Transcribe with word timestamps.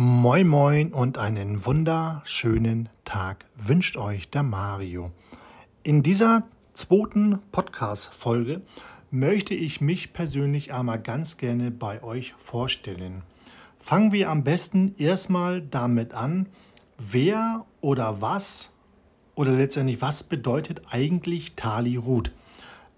Moin 0.00 0.46
Moin 0.46 0.92
und 0.92 1.18
einen 1.18 1.66
wunderschönen 1.66 2.88
Tag 3.04 3.46
wünscht 3.56 3.96
euch 3.96 4.30
der 4.30 4.44
Mario. 4.44 5.10
In 5.82 6.04
dieser 6.04 6.44
zweiten 6.72 7.40
Podcast-Folge 7.50 8.62
möchte 9.10 9.56
ich 9.56 9.80
mich 9.80 10.12
persönlich 10.12 10.72
einmal 10.72 11.00
ganz 11.02 11.36
gerne 11.36 11.72
bei 11.72 12.00
euch 12.04 12.32
vorstellen. 12.38 13.22
Fangen 13.80 14.12
wir 14.12 14.30
am 14.30 14.44
besten 14.44 14.94
erstmal 14.98 15.62
damit 15.62 16.14
an, 16.14 16.46
wer 16.96 17.66
oder 17.80 18.20
was 18.20 18.70
oder 19.34 19.50
letztendlich 19.50 20.00
was 20.00 20.22
bedeutet 20.22 20.82
eigentlich 20.88 21.56
Tali 21.56 21.96
Root? 21.96 22.30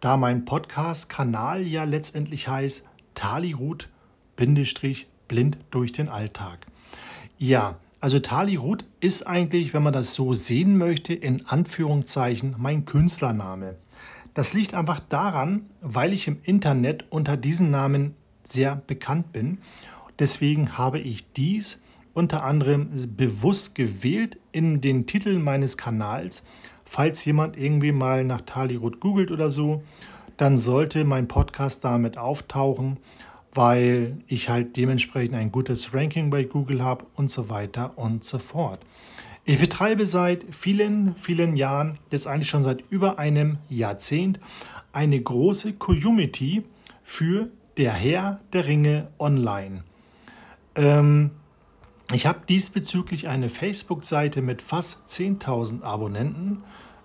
Da 0.00 0.18
mein 0.18 0.44
Podcast-Kanal 0.44 1.66
ja 1.66 1.84
letztendlich 1.84 2.46
heißt 2.46 2.84
Tali 3.14 3.52
Root 3.52 3.88
blind 4.36 5.56
durch 5.70 5.92
den 5.92 6.10
Alltag. 6.10 6.66
Ja, 7.42 7.78
also 8.00 8.18
Tali 8.18 8.56
Ruth 8.56 8.84
ist 9.00 9.26
eigentlich, 9.26 9.72
wenn 9.72 9.82
man 9.82 9.94
das 9.94 10.12
so 10.12 10.34
sehen 10.34 10.76
möchte, 10.76 11.14
in 11.14 11.46
Anführungszeichen 11.46 12.54
mein 12.58 12.84
Künstlername. 12.84 13.76
Das 14.34 14.52
liegt 14.52 14.74
einfach 14.74 15.00
daran, 15.00 15.62
weil 15.80 16.12
ich 16.12 16.28
im 16.28 16.36
Internet 16.42 17.06
unter 17.08 17.38
diesem 17.38 17.70
Namen 17.70 18.14
sehr 18.44 18.76
bekannt 18.76 19.32
bin. 19.32 19.56
Deswegen 20.18 20.76
habe 20.76 20.98
ich 20.98 21.32
dies 21.32 21.80
unter 22.12 22.44
anderem 22.44 22.90
bewusst 23.16 23.74
gewählt 23.74 24.36
in 24.52 24.82
den 24.82 25.06
Titel 25.06 25.38
meines 25.38 25.78
Kanals. 25.78 26.42
Falls 26.84 27.24
jemand 27.24 27.56
irgendwie 27.56 27.92
mal 27.92 28.22
nach 28.22 28.42
Tali 28.42 28.76
Ruth 28.76 29.00
googelt 29.00 29.30
oder 29.30 29.48
so, 29.48 29.82
dann 30.36 30.58
sollte 30.58 31.04
mein 31.04 31.26
Podcast 31.26 31.84
damit 31.84 32.18
auftauchen 32.18 32.98
weil 33.54 34.18
ich 34.28 34.48
halt 34.48 34.76
dementsprechend 34.76 35.34
ein 35.34 35.50
gutes 35.50 35.92
Ranking 35.92 36.30
bei 36.30 36.44
Google 36.44 36.82
habe 36.82 37.06
und 37.16 37.30
so 37.30 37.48
weiter 37.48 37.96
und 37.96 38.24
so 38.24 38.38
fort. 38.38 38.80
Ich 39.44 39.58
betreibe 39.58 40.06
seit 40.06 40.44
vielen, 40.50 41.16
vielen 41.16 41.56
Jahren, 41.56 41.98
jetzt 42.10 42.26
eigentlich 42.26 42.48
schon 42.48 42.62
seit 42.62 42.84
über 42.90 43.18
einem 43.18 43.58
Jahrzehnt, 43.68 44.38
eine 44.92 45.20
große 45.20 45.72
Community 45.74 46.62
für 47.02 47.48
der 47.76 47.92
Herr 47.92 48.40
der 48.52 48.66
Ringe 48.66 49.08
online. 49.18 49.84
Ähm, 50.74 51.30
ich 52.12 52.26
habe 52.26 52.40
diesbezüglich 52.48 53.28
eine 53.28 53.48
Facebook-Seite 53.48 54.42
mit 54.42 54.62
fast 54.62 54.98
10.000 55.08 55.82
Abonnenten. 55.82 56.62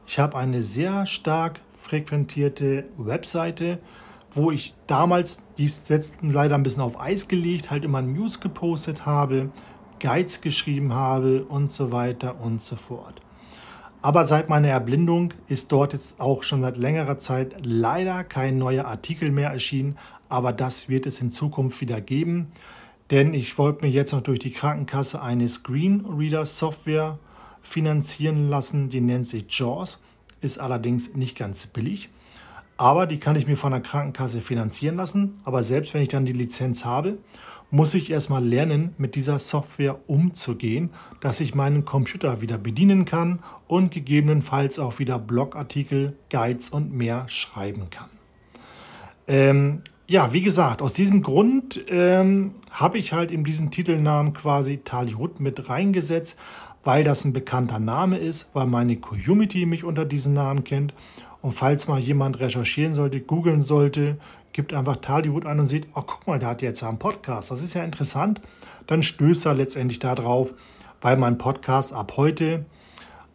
Ich 0.07 0.19
habe 0.19 0.37
eine 0.37 0.61
sehr 0.61 1.05
stark 1.05 1.61
frequentierte 1.79 2.85
Webseite 2.97 3.79
wo 4.35 4.51
ich 4.51 4.75
damals, 4.85 5.41
die 5.57 5.63
jetzt 5.63 6.19
leider 6.21 6.55
ein 6.55 6.63
bisschen 6.63 6.81
auf 6.81 6.99
Eis 6.99 7.27
gelegt, 7.27 7.71
halt 7.71 7.83
immer 7.83 8.01
News 8.01 8.41
gepostet 8.41 9.05
habe, 9.05 9.49
Guides 9.99 10.41
geschrieben 10.41 10.93
habe 10.93 11.45
und 11.45 11.71
so 11.71 11.91
weiter 11.91 12.39
und 12.41 12.61
so 12.61 12.75
fort. 12.75 13.21
Aber 14.01 14.25
seit 14.25 14.49
meiner 14.49 14.67
Erblindung 14.67 15.33
ist 15.47 15.71
dort 15.71 15.93
jetzt 15.93 16.19
auch 16.19 16.43
schon 16.43 16.61
seit 16.61 16.77
längerer 16.77 17.17
Zeit 17.17 17.65
leider 17.65 18.23
kein 18.23 18.57
neuer 18.57 18.85
Artikel 18.85 19.31
mehr 19.31 19.49
erschienen, 19.49 19.97
aber 20.29 20.53
das 20.53 20.89
wird 20.89 21.05
es 21.05 21.21
in 21.21 21.31
Zukunft 21.31 21.81
wieder 21.81 22.01
geben, 22.01 22.51
denn 23.09 23.33
ich 23.33 23.57
wollte 23.57 23.85
mir 23.85 23.91
jetzt 23.91 24.11
noch 24.11 24.21
durch 24.21 24.39
die 24.39 24.51
Krankenkasse 24.51 25.21
eine 25.21 25.47
Screenreader-Software 25.47 27.17
finanzieren 27.63 28.49
lassen, 28.49 28.89
die 28.89 29.01
nennt 29.01 29.27
sich 29.27 29.45
JAWS, 29.49 29.99
ist 30.41 30.59
allerdings 30.59 31.15
nicht 31.15 31.37
ganz 31.37 31.65
billig. 31.65 32.09
Aber 32.77 33.05
die 33.05 33.19
kann 33.19 33.35
ich 33.35 33.47
mir 33.47 33.55
von 33.55 33.71
der 33.71 33.81
Krankenkasse 33.81 34.41
finanzieren 34.41 34.97
lassen. 34.97 35.39
Aber 35.43 35.63
selbst 35.63 35.93
wenn 35.93 36.01
ich 36.01 36.09
dann 36.09 36.25
die 36.25 36.33
Lizenz 36.33 36.83
habe, 36.83 37.17
muss 37.71 37.93
ich 37.93 38.11
erstmal 38.11 38.45
lernen, 38.45 38.93
mit 38.97 39.15
dieser 39.15 39.39
Software 39.39 39.97
umzugehen, 40.07 40.89
dass 41.19 41.39
ich 41.39 41.55
meinen 41.55 41.85
Computer 41.85 42.41
wieder 42.41 42.57
bedienen 42.57 43.05
kann 43.05 43.39
und 43.67 43.91
gegebenenfalls 43.91 44.77
auch 44.79 44.99
wieder 44.99 45.19
Blogartikel, 45.19 46.15
Guides 46.29 46.69
und 46.69 46.93
mehr 46.93 47.27
schreiben 47.27 47.89
kann. 47.89 48.09
Ähm, 49.27 49.81
ja, 50.07 50.33
wie 50.33 50.41
gesagt, 50.41 50.81
aus 50.81 50.93
diesem 50.93 51.23
Grund 51.23 51.83
ähm, 51.89 52.51
habe 52.69 52.99
ich 52.99 53.13
halt 53.13 53.31
in 53.31 53.43
diesen 53.43 53.71
Titelnamen 53.71 54.33
quasi 54.33 54.77
Talihut 54.77 55.39
mit 55.39 55.67
reingesetzt, 55.67 56.37
weil 56.83 57.03
das 57.03 57.25
ein 57.25 57.33
bekannter 57.33 57.79
Name 57.79 58.19
ist, 58.19 58.47
weil 58.53 58.67
meine 58.67 58.97
Community 58.97 59.65
mich 59.65 59.83
unter 59.83 60.05
diesem 60.05 60.33
Namen 60.33 60.63
kennt 60.63 60.93
und 61.45 61.51
falls 61.51 61.87
mal 61.87 61.99
jemand 61.99 62.39
recherchieren 62.39 62.95
sollte, 62.95 63.21
googeln 63.21 63.61
sollte, 63.61 64.17
gibt 64.51 64.73
einfach 64.73 64.95
Taliwood 64.95 65.45
an 65.45 65.59
und 65.59 65.67
sieht, 65.67 65.85
ach 65.93 66.01
guck 66.07 66.25
mal, 66.25 66.39
der 66.39 66.49
hat 66.49 66.63
jetzt 66.63 66.81
einen 66.83 66.97
Podcast, 66.97 67.51
das 67.51 67.61
ist 67.61 67.75
ja 67.75 67.83
interessant, 67.83 68.41
dann 68.87 69.03
stößt 69.03 69.45
er 69.45 69.53
letztendlich 69.53 69.99
darauf, 69.99 70.55
weil 71.01 71.17
mein 71.17 71.37
Podcast 71.37 71.93
ab 71.93 72.13
heute 72.17 72.65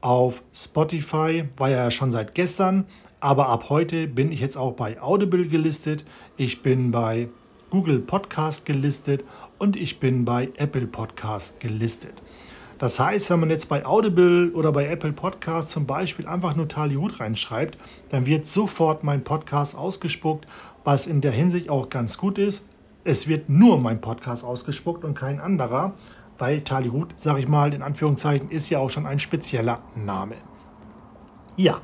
auf 0.01 0.43
Spotify, 0.53 1.45
war 1.57 1.71
ja 1.71 1.89
schon 1.93 2.11
seit 2.11 2.35
gestern, 2.35 2.85
aber 3.21 3.49
ab 3.49 3.71
heute 3.71 4.09
bin 4.09 4.33
ich 4.33 4.41
jetzt 4.41 4.57
auch 4.57 4.73
bei 4.73 5.01
Audible 5.01 5.47
gelistet, 5.47 6.05
ich 6.37 6.63
bin 6.63 6.91
bei 6.91 7.29
Google 7.71 8.01
Podcast 8.01 8.67
gelistet 8.67 9.23
und 9.59 9.77
ich 9.77 10.01
bin 10.01 10.25
bei 10.25 10.49
Apple 10.57 10.89
Podcast 10.89 11.61
gelistet. 11.61 12.21
Das 12.81 12.99
heißt, 12.99 13.29
wenn 13.29 13.41
man 13.41 13.51
jetzt 13.51 13.69
bei 13.69 13.85
Audible 13.85 14.53
oder 14.53 14.73
bei 14.73 14.89
Apple 14.89 15.13
Podcasts 15.13 15.71
zum 15.71 15.85
Beispiel 15.85 16.27
einfach 16.27 16.57
nur 16.57 16.67
Talihut 16.67 17.21
reinschreibt, 17.21 17.77
dann 18.09 18.25
wird 18.25 18.47
sofort 18.47 19.05
mein 19.05 19.23
Podcast 19.23 19.77
ausgespuckt, 19.77 20.47
was 20.83 21.07
in 21.07 21.21
der 21.21 21.31
Hinsicht 21.31 21.69
auch 21.69 21.91
ganz 21.91 22.17
gut 22.17 22.39
ist. 22.39 22.65
Es 23.05 23.29
wird 23.29 23.51
nur 23.51 23.79
mein 23.79 24.01
Podcast 24.01 24.45
ausgespuckt 24.45 25.05
und 25.05 25.13
kein 25.13 25.41
anderer, 25.41 25.93
weil 26.39 26.63
Talihut, 26.63 27.09
sage 27.19 27.41
ich 27.41 27.49
mal, 27.49 27.75
in 27.75 27.83
Anführungszeichen, 27.83 28.51
ist 28.51 28.71
ja 28.71 28.79
auch 28.79 28.89
schon 28.89 29.05
ein 29.05 29.19
spezieller 29.19 29.81
Name. 29.95 30.37
Ja, 31.57 31.83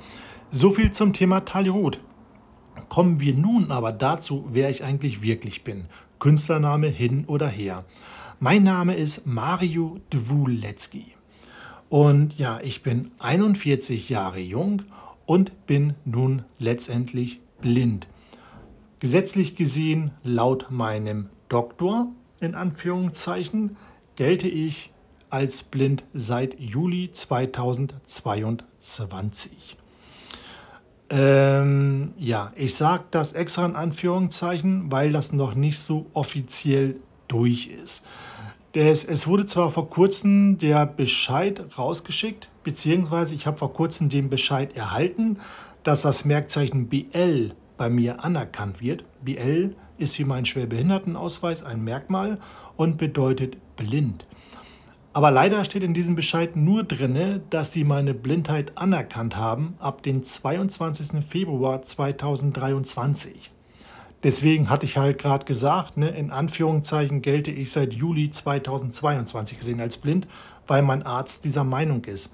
so 0.51 0.71
viel 0.71 0.93
zum 0.93 1.13
Thema 1.13 1.45
Talihut. 1.45 2.01
Kommen 2.89 3.21
wir 3.21 3.35
nun 3.35 3.71
aber 3.71 3.93
dazu, 3.93 4.47
wer 4.49 4.71
ich 4.71 4.83
eigentlich 4.83 5.21
wirklich 5.21 5.63
bin. 5.63 5.89
Künstlername 6.21 6.89
hin 6.89 7.25
oder 7.27 7.49
her. 7.49 7.85
Mein 8.39 8.65
Name 8.65 8.95
ist 8.95 9.27
Mario 9.27 9.99
Dwulecki. 10.13 11.15
Und 11.89 12.39
ja, 12.39 12.61
ich 12.61 12.83
bin 12.83 13.11
41 13.19 14.11
Jahre 14.11 14.41
jung 14.41 14.83
und 15.25 15.67
bin 15.67 15.95
nun 16.05 16.45
letztendlich 16.59 17.41
blind. 17.63 18.07
Gesetzlich 18.99 19.57
gesehen, 19.57 20.11
laut 20.23 20.67
meinem 20.71 21.31
Doktor, 21.49 22.09
in 22.39 22.55
Anführungszeichen, 22.55 23.79
gelte 24.17 24.49
ich 24.49 24.93
als 25.31 25.63
blind 25.63 26.05
seit 26.13 26.61
Juli 26.61 27.13
2022. 27.13 29.79
Ähm, 31.09 32.13
ja, 32.19 32.53
ich 32.55 32.75
sage 32.75 33.05
das 33.13 33.33
extra 33.33 33.65
in 33.65 33.77
Anführungszeichen, 33.77 34.93
weil 34.93 35.13
das 35.13 35.33
noch 35.33 35.55
nicht 35.55 35.79
so 35.79 36.05
offiziell 36.13 36.97
durch 37.29 37.69
ist. 37.69 38.05
Es, 38.73 39.05
es 39.05 39.27
wurde 39.27 39.47
zwar 39.47 39.71
vor 39.71 39.89
kurzem 39.89 40.59
der 40.59 40.85
Bescheid 40.85 41.63
rausgeschickt, 41.79 42.51
beziehungsweise 42.63 43.35
ich 43.35 43.47
habe 43.47 43.57
vor 43.57 43.73
kurzem 43.73 44.11
den 44.11 44.29
Bescheid 44.29 44.77
erhalten, 44.77 45.39
dass 45.83 46.03
das 46.03 46.27
Merkzeichen 46.27 46.89
BL 46.89 47.55
bei 47.79 47.89
mir 47.89 48.23
anerkannt 48.23 48.83
wird. 48.83 49.05
BL 49.23 49.75
ist 49.97 50.19
wie 50.19 50.25
mein 50.25 50.45
Schwerbehindertenausweis 50.45 51.63
ein 51.63 51.83
Merkmal 51.85 52.39
und 52.77 52.99
bedeutet 52.99 53.57
blind. 53.77 54.27
Aber 55.15 55.31
leider 55.31 55.65
steht 55.65 55.83
in 55.83 55.95
diesem 55.95 56.15
Bescheid 56.15 56.57
nur 56.57 56.85
drin, 56.85 57.41
dass 57.49 57.73
sie 57.73 57.85
meine 57.85 58.13
Blindheit 58.13 58.77
anerkannt 58.77 59.37
haben 59.37 59.77
ab 59.79 60.03
dem 60.03 60.23
22. 60.23 61.25
Februar 61.25 61.81
2023. 61.81 63.51
Deswegen 64.27 64.71
hatte 64.71 64.87
ich 64.87 64.97
halt 64.97 65.19
gerade 65.19 65.45
gesagt, 65.45 65.97
ne, 65.97 66.09
in 66.09 66.33
Anführungszeichen 66.33 67.23
gelte 67.23 67.53
ich 67.53 67.71
seit 67.71 67.93
Juli 67.93 68.29
2022 68.29 69.57
gesehen 69.57 69.81
als 69.81 69.99
blind, 69.99 70.27
weil 70.67 70.83
mein 70.83 71.05
Arzt 71.05 71.45
dieser 71.45 71.63
Meinung 71.63 72.05
ist. 72.07 72.33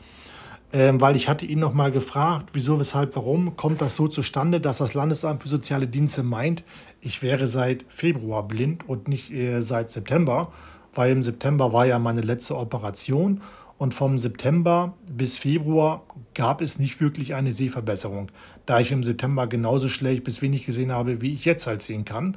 Ähm, 0.72 1.02
weil 1.02 1.17
ich 1.17 1.28
hatte 1.28 1.44
ihn 1.44 1.58
nochmal 1.58 1.93
gefragt, 1.93 2.49
wieso, 2.55 2.81
weshalb, 2.81 3.14
warum 3.14 3.58
kommt 3.58 3.82
das 3.82 3.94
so 3.94 4.08
zustande, 4.08 4.58
dass 4.58 4.78
das 4.78 4.94
Landesamt 4.94 5.43
für 5.43 5.50
soziale 5.50 5.87
Dienste 5.87 6.22
meint, 6.22 6.64
ich 7.02 7.22
wäre 7.22 7.46
seit 7.46 7.84
Februar 7.88 8.49
blind 8.49 8.88
und 8.88 9.06
nicht 9.06 9.31
äh, 9.31 9.61
seit 9.61 9.90
September, 9.90 10.50
weil 10.94 11.12
im 11.12 11.22
September 11.22 11.75
war 11.75 11.84
ja 11.84 11.99
meine 11.99 12.22
letzte 12.22 12.56
Operation 12.56 13.43
und 13.76 13.93
vom 13.93 14.19
September 14.19 14.94
bis 15.06 15.37
Februar 15.37 16.05
gab 16.34 16.61
es 16.61 16.79
nicht 16.79 17.00
wirklich 17.00 17.34
eine 17.34 17.52
Sehverbesserung, 17.52 18.31
da 18.67 18.81
ich 18.81 18.93
im 18.93 19.05
September 19.05 19.46
genauso 19.46 19.88
schlecht 19.88 20.25
bis 20.25 20.43
wenig 20.43 20.64
gesehen 20.64 20.93
habe, 20.93 21.20
wie 21.20 21.32
ich 21.32 21.44
jetzt 21.44 21.67
halt 21.67 21.82
sehen 21.82 22.05
kann. 22.05 22.37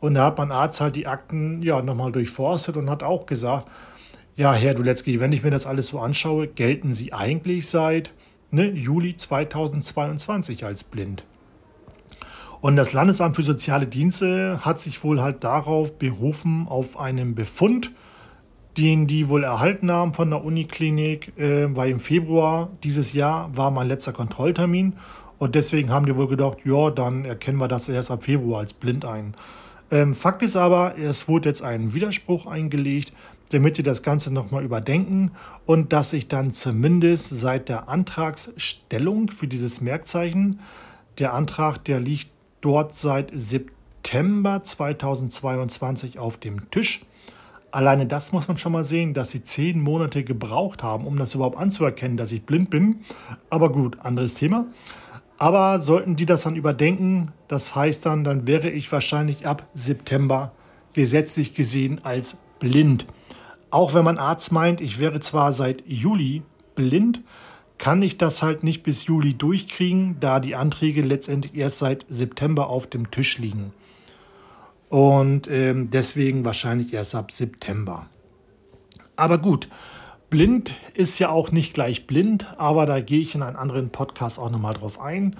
Und 0.00 0.14
da 0.14 0.26
hat 0.26 0.38
mein 0.38 0.52
Arzt 0.52 0.80
halt 0.80 0.96
die 0.96 1.06
Akten 1.06 1.62
ja 1.62 1.80
nochmal 1.80 2.12
durchforstet 2.12 2.76
und 2.76 2.90
hat 2.90 3.02
auch 3.02 3.26
gesagt, 3.26 3.70
ja, 4.34 4.52
Herr 4.52 4.74
Duletzki, 4.74 5.20
wenn 5.20 5.32
ich 5.32 5.42
mir 5.42 5.50
das 5.50 5.66
alles 5.66 5.88
so 5.88 6.00
anschaue, 6.00 6.48
gelten 6.48 6.94
Sie 6.94 7.12
eigentlich 7.12 7.68
seit 7.68 8.12
ne, 8.50 8.70
Juli 8.70 9.16
2022 9.16 10.64
als 10.64 10.84
blind. 10.84 11.24
Und 12.60 12.76
das 12.76 12.92
Landesamt 12.92 13.36
für 13.36 13.42
soziale 13.42 13.86
Dienste 13.86 14.64
hat 14.64 14.80
sich 14.80 15.02
wohl 15.02 15.20
halt 15.20 15.42
darauf 15.42 15.98
berufen, 15.98 16.68
auf 16.68 16.96
einen 16.96 17.34
Befund, 17.34 17.90
den 18.76 19.06
die 19.06 19.28
wohl 19.28 19.44
erhalten 19.44 19.90
haben 19.90 20.14
von 20.14 20.30
der 20.30 20.44
Uniklinik, 20.44 21.38
äh, 21.38 21.74
weil 21.74 21.90
im 21.90 22.00
Februar 22.00 22.70
dieses 22.82 23.12
Jahr 23.12 23.54
war 23.56 23.70
mein 23.70 23.88
letzter 23.88 24.12
Kontrolltermin 24.12 24.94
und 25.38 25.54
deswegen 25.54 25.90
haben 25.90 26.06
die 26.06 26.16
wohl 26.16 26.28
gedacht, 26.28 26.58
ja, 26.64 26.90
dann 26.90 27.24
erkennen 27.24 27.58
wir 27.58 27.68
das 27.68 27.88
erst 27.88 28.10
ab 28.10 28.24
Februar 28.24 28.60
als 28.60 28.72
blind 28.72 29.04
ein. 29.04 29.34
Ähm, 29.90 30.14
Fakt 30.14 30.42
ist 30.42 30.56
aber, 30.56 30.96
es 30.98 31.28
wurde 31.28 31.48
jetzt 31.48 31.62
ein 31.62 31.92
Widerspruch 31.92 32.46
eingelegt, 32.46 33.12
damit 33.50 33.76
die 33.76 33.82
das 33.82 34.02
Ganze 34.02 34.32
nochmal 34.32 34.64
überdenken 34.64 35.32
und 35.66 35.92
dass 35.92 36.12
ich 36.12 36.28
dann 36.28 36.52
zumindest 36.52 37.28
seit 37.28 37.68
der 37.68 37.88
Antragsstellung 37.88 39.28
für 39.28 39.46
dieses 39.46 39.80
Merkzeichen, 39.80 40.60
der 41.18 41.34
Antrag, 41.34 41.84
der 41.84 42.00
liegt 42.00 42.30
dort 42.62 42.94
seit 42.94 43.30
September 43.34 44.62
2022 44.62 46.18
auf 46.18 46.38
dem 46.38 46.70
Tisch. 46.70 47.00
Alleine 47.72 48.04
das 48.04 48.32
muss 48.32 48.48
man 48.48 48.58
schon 48.58 48.72
mal 48.72 48.84
sehen, 48.84 49.14
dass 49.14 49.30
sie 49.30 49.42
zehn 49.42 49.80
Monate 49.80 50.24
gebraucht 50.24 50.82
haben, 50.82 51.06
um 51.06 51.16
das 51.16 51.34
überhaupt 51.34 51.56
anzuerkennen, 51.56 52.18
dass 52.18 52.30
ich 52.30 52.44
blind 52.44 52.68
bin. 52.68 53.00
Aber 53.48 53.72
gut, 53.72 53.98
anderes 54.02 54.34
Thema. 54.34 54.66
Aber 55.38 55.80
sollten 55.80 56.14
die 56.14 56.26
das 56.26 56.42
dann 56.42 56.54
überdenken, 56.54 57.32
das 57.48 57.74
heißt 57.74 58.04
dann, 58.04 58.24
dann 58.24 58.46
wäre 58.46 58.68
ich 58.68 58.92
wahrscheinlich 58.92 59.46
ab 59.46 59.66
September 59.74 60.52
gesetzlich 60.92 61.54
gesehen 61.54 62.04
als 62.04 62.42
blind. 62.58 63.06
Auch 63.70 63.94
wenn 63.94 64.04
mein 64.04 64.18
Arzt 64.18 64.52
meint, 64.52 64.82
ich 64.82 65.00
wäre 65.00 65.20
zwar 65.20 65.52
seit 65.52 65.82
Juli 65.86 66.42
blind, 66.74 67.22
kann 67.78 68.02
ich 68.02 68.18
das 68.18 68.42
halt 68.42 68.62
nicht 68.62 68.82
bis 68.82 69.06
Juli 69.06 69.32
durchkriegen, 69.32 70.18
da 70.20 70.40
die 70.40 70.54
Anträge 70.54 71.00
letztendlich 71.00 71.54
erst 71.54 71.78
seit 71.78 72.04
September 72.10 72.68
auf 72.68 72.86
dem 72.86 73.10
Tisch 73.10 73.38
liegen. 73.38 73.72
Und 74.92 75.48
ähm, 75.48 75.88
deswegen 75.88 76.44
wahrscheinlich 76.44 76.92
erst 76.92 77.14
ab 77.14 77.32
September. 77.32 78.10
Aber 79.16 79.38
gut, 79.38 79.70
Blind 80.28 80.74
ist 80.92 81.18
ja 81.18 81.30
auch 81.30 81.50
nicht 81.50 81.72
gleich 81.72 82.06
blind, 82.06 82.46
aber 82.58 82.84
da 82.84 83.00
gehe 83.00 83.22
ich 83.22 83.34
in 83.34 83.42
einem 83.42 83.56
anderen 83.56 83.88
Podcast 83.88 84.38
auch 84.38 84.50
nochmal 84.50 84.74
drauf 84.74 85.00
ein. 85.00 85.36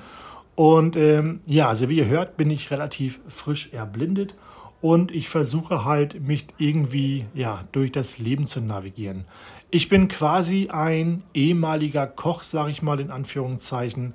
Und 0.54 0.96
ähm, 0.96 1.40
ja, 1.44 1.68
also 1.68 1.90
wie 1.90 1.98
ihr 1.98 2.06
hört, 2.06 2.38
bin 2.38 2.50
ich 2.50 2.70
relativ 2.70 3.20
frisch 3.28 3.74
erblindet 3.74 4.34
und 4.80 5.10
ich 5.10 5.28
versuche 5.28 5.84
halt, 5.84 6.26
mich 6.26 6.46
irgendwie 6.56 7.26
ja, 7.34 7.64
durch 7.72 7.92
das 7.92 8.16
Leben 8.16 8.46
zu 8.46 8.62
navigieren. 8.62 9.26
Ich 9.70 9.90
bin 9.90 10.08
quasi 10.08 10.70
ein 10.70 11.24
ehemaliger 11.34 12.06
Koch, 12.06 12.42
sage 12.42 12.70
ich 12.70 12.80
mal 12.80 13.00
in 13.00 13.10
Anführungszeichen, 13.10 14.14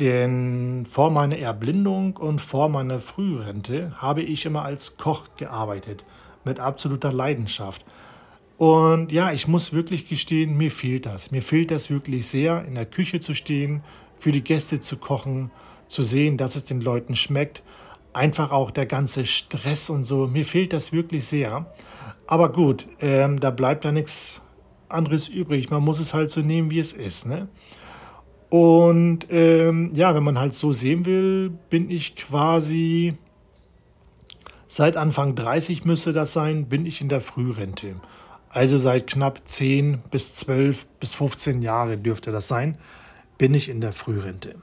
denn 0.00 0.86
vor 0.88 1.10
meiner 1.10 1.38
Erblindung 1.38 2.16
und 2.16 2.40
vor 2.40 2.68
meiner 2.68 3.00
Frührente 3.00 3.92
habe 4.00 4.22
ich 4.22 4.44
immer 4.46 4.64
als 4.64 4.96
Koch 4.96 5.28
gearbeitet, 5.36 6.04
mit 6.44 6.58
absoluter 6.60 7.12
Leidenschaft. 7.12 7.84
Und 8.56 9.10
ja, 9.10 9.32
ich 9.32 9.48
muss 9.48 9.72
wirklich 9.72 10.08
gestehen, 10.08 10.56
mir 10.56 10.70
fehlt 10.70 11.06
das. 11.06 11.30
Mir 11.30 11.42
fehlt 11.42 11.70
das 11.70 11.90
wirklich 11.90 12.26
sehr, 12.26 12.64
in 12.64 12.74
der 12.74 12.86
Küche 12.86 13.20
zu 13.20 13.34
stehen, 13.34 13.82
für 14.16 14.32
die 14.32 14.44
Gäste 14.44 14.80
zu 14.80 14.96
kochen, 14.96 15.50
zu 15.86 16.02
sehen, 16.02 16.36
dass 16.36 16.56
es 16.56 16.64
den 16.64 16.80
Leuten 16.80 17.16
schmeckt. 17.16 17.62
Einfach 18.12 18.52
auch 18.52 18.70
der 18.70 18.86
ganze 18.86 19.24
Stress 19.24 19.90
und 19.90 20.04
so. 20.04 20.26
Mir 20.28 20.44
fehlt 20.44 20.72
das 20.72 20.92
wirklich 20.92 21.26
sehr. 21.26 21.66
Aber 22.26 22.52
gut, 22.52 22.86
ähm, 23.00 23.40
da 23.40 23.50
bleibt 23.50 23.84
ja 23.84 23.92
nichts 23.92 24.40
anderes 24.88 25.28
übrig. 25.28 25.70
Man 25.70 25.82
muss 25.82 25.98
es 25.98 26.14
halt 26.14 26.30
so 26.30 26.40
nehmen, 26.40 26.70
wie 26.70 26.78
es 26.78 26.92
ist. 26.92 27.26
Ne? 27.26 27.48
Und 28.54 29.26
ähm, 29.30 29.90
ja, 29.94 30.14
wenn 30.14 30.22
man 30.22 30.38
halt 30.38 30.54
so 30.54 30.70
sehen 30.70 31.06
will, 31.06 31.50
bin 31.70 31.90
ich 31.90 32.14
quasi 32.14 33.14
seit 34.68 34.96
Anfang 34.96 35.34
30 35.34 35.84
müsste 35.84 36.12
das 36.12 36.34
sein, 36.34 36.66
bin 36.66 36.86
ich 36.86 37.00
in 37.00 37.08
der 37.08 37.20
Frührente. 37.20 37.96
Also 38.50 38.78
seit 38.78 39.08
knapp 39.08 39.40
10 39.44 40.04
bis 40.08 40.36
12 40.36 40.86
bis 41.00 41.14
15 41.14 41.62
Jahre 41.62 41.98
dürfte 41.98 42.30
das 42.30 42.46
sein, 42.46 42.78
bin 43.38 43.54
ich 43.54 43.68
in 43.68 43.80
der 43.80 43.92
Frührente. 43.92 44.54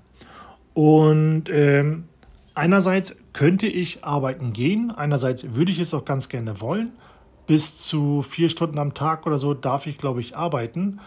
Und 0.74 1.50
ähm, 1.50 2.06
einerseits 2.54 3.18
könnte 3.34 3.68
ich 3.68 4.06
arbeiten 4.06 4.54
gehen, 4.54 4.92
einerseits 4.92 5.54
würde 5.54 5.74
ich 5.74 5.80
es 5.80 5.94
auch 5.94 6.06
ganz 6.06 6.30
gerne 6.30 6.62
wollen. 6.62 6.94
Bis 7.46 7.80
zu 7.80 8.22
vier 8.22 8.48
Stunden 8.48 8.78
am 8.78 8.94
Tag 8.94 9.28
oder 9.28 9.38
so 9.38 9.54
darf 9.54 9.86
ich, 9.86 9.98
glaube 9.98 10.22
ich, 10.22 10.38
arbeiten. 10.38 11.02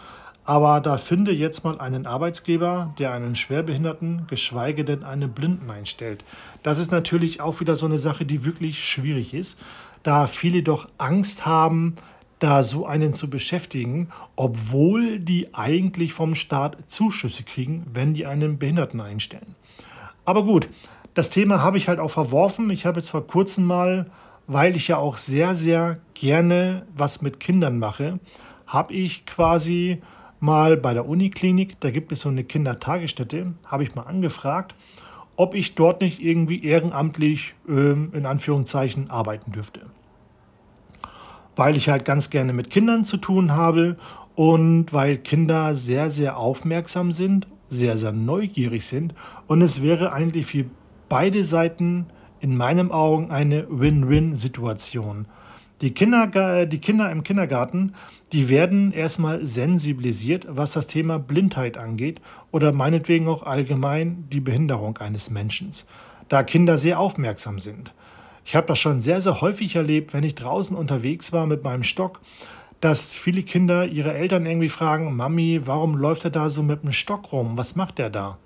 Aber 0.45 0.79
da 0.79 0.97
finde 0.97 1.31
jetzt 1.31 1.63
mal 1.63 1.79
einen 1.79 2.05
Arbeitsgeber, 2.05 2.93
der 2.99 3.11
einen 3.11 3.35
Schwerbehinderten, 3.35 4.27
geschweige 4.27 4.85
denn 4.85 5.03
einen 5.03 5.31
Blinden 5.31 5.69
einstellt. 5.71 6.23
Das 6.61 6.77
ist 6.77 6.91
natürlich 6.91 7.41
auch 7.41 7.59
wieder 7.59 7.75
so 7.75 7.87
eine 7.87 7.97
Sache, 7.97 8.25
die 8.25 8.45
wirklich 8.45 8.83
schwierig 8.83 9.33
ist, 9.33 9.59
da 10.03 10.27
viele 10.27 10.61
doch 10.61 10.87
Angst 10.99 11.47
haben, 11.47 11.95
da 12.37 12.61
so 12.61 12.85
einen 12.85 13.11
zu 13.11 13.29
beschäftigen, 13.29 14.09
obwohl 14.35 15.19
die 15.19 15.55
eigentlich 15.55 16.13
vom 16.13 16.35
Staat 16.35 16.77
Zuschüsse 16.85 17.43
kriegen, 17.43 17.85
wenn 17.91 18.13
die 18.13 18.27
einen 18.27 18.59
Behinderten 18.59 19.01
einstellen. 19.01 19.55
Aber 20.25 20.43
gut, 20.43 20.69
das 21.15 21.31
Thema 21.31 21.61
habe 21.61 21.77
ich 21.77 21.87
halt 21.87 21.99
auch 21.99 22.11
verworfen. 22.11 22.69
Ich 22.69 22.85
habe 22.85 22.99
jetzt 22.99 23.09
vor 23.09 23.25
kurzem 23.25 23.65
mal, 23.65 24.11
weil 24.47 24.75
ich 24.75 24.89
ja 24.89 24.97
auch 24.97 25.17
sehr, 25.17 25.55
sehr 25.55 25.97
gerne 26.13 26.85
was 26.95 27.21
mit 27.23 27.39
Kindern 27.39 27.79
mache, 27.79 28.19
habe 28.67 28.93
ich 28.93 29.25
quasi 29.25 30.01
mal 30.45 30.77
bei 30.77 30.93
der 30.93 31.07
Uniklinik, 31.07 31.79
da 31.81 31.91
gibt 31.91 32.11
es 32.11 32.21
so 32.21 32.29
eine 32.29 32.43
Kindertagesstätte, 32.43 33.53
habe 33.65 33.83
ich 33.83 33.95
mal 33.95 34.03
angefragt, 34.03 34.75
ob 35.35 35.53
ich 35.53 35.75
dort 35.75 36.01
nicht 36.01 36.21
irgendwie 36.21 36.63
ehrenamtlich 36.63 37.55
äh, 37.67 37.91
in 37.91 38.25
Anführungszeichen 38.25 39.09
arbeiten 39.09 39.51
dürfte 39.51 39.81
weil 41.55 41.77
ich 41.77 41.89
halt 41.89 42.05
ganz 42.05 42.29
gerne 42.29 42.53
mit 42.53 42.69
Kindern 42.69 43.05
zu 43.05 43.17
tun 43.17 43.53
habe 43.53 43.97
und 44.35 44.91
weil 44.93 45.17
Kinder 45.17 45.75
sehr, 45.75 46.09
sehr 46.09 46.37
aufmerksam 46.37 47.11
sind, 47.11 47.47
sehr, 47.69 47.97
sehr 47.97 48.11
neugierig 48.11 48.85
sind. 48.85 49.13
Und 49.47 49.61
es 49.61 49.81
wäre 49.81 50.11
eigentlich 50.11 50.45
für 50.45 50.65
beide 51.09 51.43
Seiten 51.43 52.07
in 52.41 52.57
meinen 52.57 52.91
Augen 52.91 53.31
eine 53.31 53.65
Win-Win-Situation. 53.69 55.27
Die 55.81 55.93
Kinder, 55.93 56.65
die 56.65 56.79
Kinder 56.79 57.11
im 57.11 57.23
Kindergarten, 57.23 57.95
die 58.31 58.47
werden 58.47 58.93
erstmal 58.93 59.45
sensibilisiert, 59.45 60.47
was 60.49 60.71
das 60.71 60.87
Thema 60.87 61.19
Blindheit 61.19 61.77
angeht 61.77 62.21
oder 62.51 62.71
meinetwegen 62.71 63.27
auch 63.27 63.43
allgemein 63.43 64.25
die 64.29 64.39
Behinderung 64.39 64.97
eines 64.99 65.29
Menschen, 65.29 65.71
da 66.29 66.43
Kinder 66.43 66.77
sehr 66.77 66.99
aufmerksam 66.99 67.59
sind. 67.59 67.93
Ich 68.45 68.55
habe 68.55 68.67
das 68.67 68.79
schon 68.79 69.01
sehr, 69.01 69.21
sehr 69.21 69.41
häufig 69.41 69.75
erlebt, 69.75 70.13
wenn 70.13 70.23
ich 70.23 70.35
draußen 70.35 70.77
unterwegs 70.77 71.33
war 71.33 71.45
mit 71.45 71.63
meinem 71.63 71.83
Stock, 71.83 72.21
dass 72.79 73.15
viele 73.15 73.43
Kinder 73.43 73.85
ihre 73.85 74.13
Eltern 74.13 74.45
irgendwie 74.45 74.69
fragen, 74.69 75.15
Mami, 75.15 75.61
warum 75.65 75.95
läuft 75.95 76.23
er 76.23 76.29
da 76.31 76.49
so 76.49 76.63
mit 76.63 76.83
dem 76.83 76.91
Stock 76.91 77.31
rum? 77.31 77.57
Was 77.57 77.75
macht 77.75 77.99
er 77.99 78.09
da? 78.09 78.37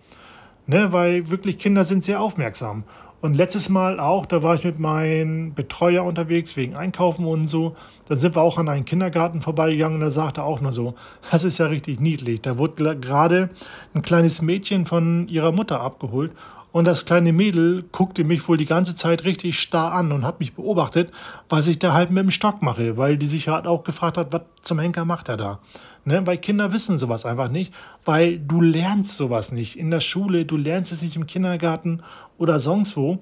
Ne, 0.67 0.93
weil 0.93 1.29
wirklich 1.29 1.57
Kinder 1.57 1.83
sind 1.83 2.03
sehr 2.03 2.21
aufmerksam. 2.21 2.83
Und 3.21 3.35
letztes 3.35 3.67
Mal 3.67 3.99
auch, 3.99 4.25
da 4.25 4.43
war 4.43 4.55
ich 4.55 4.63
mit 4.63 4.79
meinem 4.79 5.53
Betreuer 5.53 6.05
unterwegs 6.05 6.55
wegen 6.55 6.75
Einkaufen 6.75 7.25
und 7.25 7.49
so. 7.49 7.75
Dann 8.07 8.17
sind 8.17 8.35
wir 8.35 8.41
auch 8.41 8.57
an 8.57 8.69
einen 8.69 8.85
Kindergarten 8.85 9.41
vorbeigegangen 9.41 9.95
und 9.95 10.01
da 10.01 10.09
sagte 10.09 10.41
er 10.41 10.45
auch 10.45 10.61
nur 10.61 10.71
so, 10.71 10.95
das 11.29 11.43
ist 11.43 11.57
ja 11.57 11.65
richtig 11.65 11.99
niedlich. 11.99 12.41
Da 12.41 12.57
wurde 12.57 12.97
gerade 12.97 13.49
ein 13.93 14.01
kleines 14.01 14.41
Mädchen 14.41 14.85
von 14.85 15.27
ihrer 15.27 15.51
Mutter 15.51 15.81
abgeholt 15.81 16.33
und 16.71 16.85
das 16.85 17.05
kleine 17.05 17.33
Mädel 17.33 17.83
guckte 17.91 18.23
mich 18.23 18.47
wohl 18.47 18.57
die 18.57 18.65
ganze 18.65 18.95
Zeit 18.95 19.23
richtig 19.23 19.59
starr 19.59 19.93
an 19.93 20.11
und 20.11 20.23
hat 20.23 20.39
mich 20.39 20.53
beobachtet, 20.53 21.11
was 21.47 21.67
ich 21.67 21.79
da 21.79 21.93
halt 21.93 22.11
mit 22.11 22.23
dem 22.23 22.31
Stock 22.31 22.61
mache, 22.61 22.97
weil 22.97 23.17
die 23.17 23.25
sich 23.25 23.47
halt 23.47 23.65
auch 23.65 23.83
gefragt 23.83 24.17
hat, 24.17 24.31
was 24.31 24.43
zum 24.61 24.79
Henker 24.79 25.05
macht 25.05 25.29
er 25.29 25.37
da. 25.37 25.59
Ne? 26.05 26.25
Weil 26.25 26.37
Kinder 26.37 26.71
wissen 26.71 26.99
sowas 26.99 27.25
einfach 27.25 27.49
nicht, 27.49 27.73
weil 28.05 28.39
du 28.39 28.61
lernst 28.61 29.17
sowas 29.17 29.51
nicht 29.51 29.77
in 29.77 29.89
der 29.89 29.99
Schule, 29.99 30.45
du 30.45 30.57
lernst 30.57 30.91
es 30.91 31.01
nicht 31.01 31.15
im 31.15 31.27
Kindergarten 31.27 32.03
oder 32.37 32.59
sonst 32.59 32.95
wo. 32.95 33.19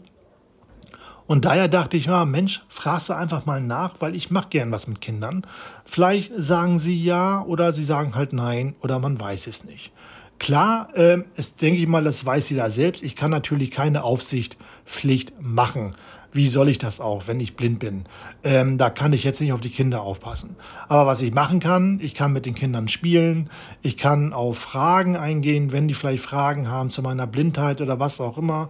Und 1.25 1.43
daher 1.43 1.67
dachte 1.67 1.97
ich, 1.97 2.05
ja, 2.05 2.23
Mensch, 2.23 2.63
fragst 2.69 3.09
du 3.09 3.13
einfach 3.13 3.45
mal 3.45 3.59
nach, 3.59 3.95
weil 3.99 4.15
ich 4.15 4.31
mache 4.31 4.47
gern 4.49 4.71
was 4.71 4.87
mit 4.87 5.01
Kindern. 5.01 5.45
Vielleicht 5.83 6.31
sagen 6.37 6.79
sie 6.79 7.01
ja 7.01 7.41
oder 7.43 7.73
sie 7.73 7.83
sagen 7.83 8.15
halt 8.15 8.31
nein 8.31 8.75
oder 8.81 8.99
man 8.99 9.19
weiß 9.19 9.47
es 9.47 9.65
nicht. 9.65 9.91
Klar, 10.39 10.89
äh, 10.95 11.23
ist, 11.35 11.61
denke 11.61 11.79
ich 11.79 11.87
mal, 11.87 12.03
das 12.03 12.25
weiß 12.25 12.49
jeder 12.49 12.69
selbst. 12.69 13.03
Ich 13.03 13.15
kann 13.15 13.31
natürlich 13.31 13.71
keine 13.71 14.03
Aufsichtpflicht 14.03 15.33
machen. 15.41 15.95
Wie 16.31 16.47
soll 16.47 16.69
ich 16.69 16.77
das 16.77 16.99
auch, 16.99 17.27
wenn 17.27 17.39
ich 17.39 17.55
blind 17.55 17.79
bin? 17.79 18.05
Ähm, 18.43 18.77
da 18.77 18.89
kann 18.89 19.13
ich 19.13 19.23
jetzt 19.23 19.41
nicht 19.41 19.53
auf 19.53 19.61
die 19.61 19.71
Kinder 19.71 20.01
aufpassen. 20.01 20.55
Aber 20.87 21.07
was 21.07 21.21
ich 21.21 21.33
machen 21.33 21.59
kann, 21.59 21.99
ich 22.01 22.13
kann 22.13 22.33
mit 22.33 22.45
den 22.45 22.53
Kindern 22.53 22.87
spielen, 22.87 23.49
ich 23.81 23.97
kann 23.97 24.33
auf 24.33 24.59
Fragen 24.59 25.15
eingehen, 25.15 25.71
wenn 25.71 25.87
die 25.87 25.95
vielleicht 25.95 26.23
Fragen 26.23 26.69
haben 26.69 26.91
zu 26.91 27.01
meiner 27.01 27.25
Blindheit 27.25 27.81
oder 27.81 27.99
was 27.99 28.21
auch 28.21 28.37
immer. 28.37 28.69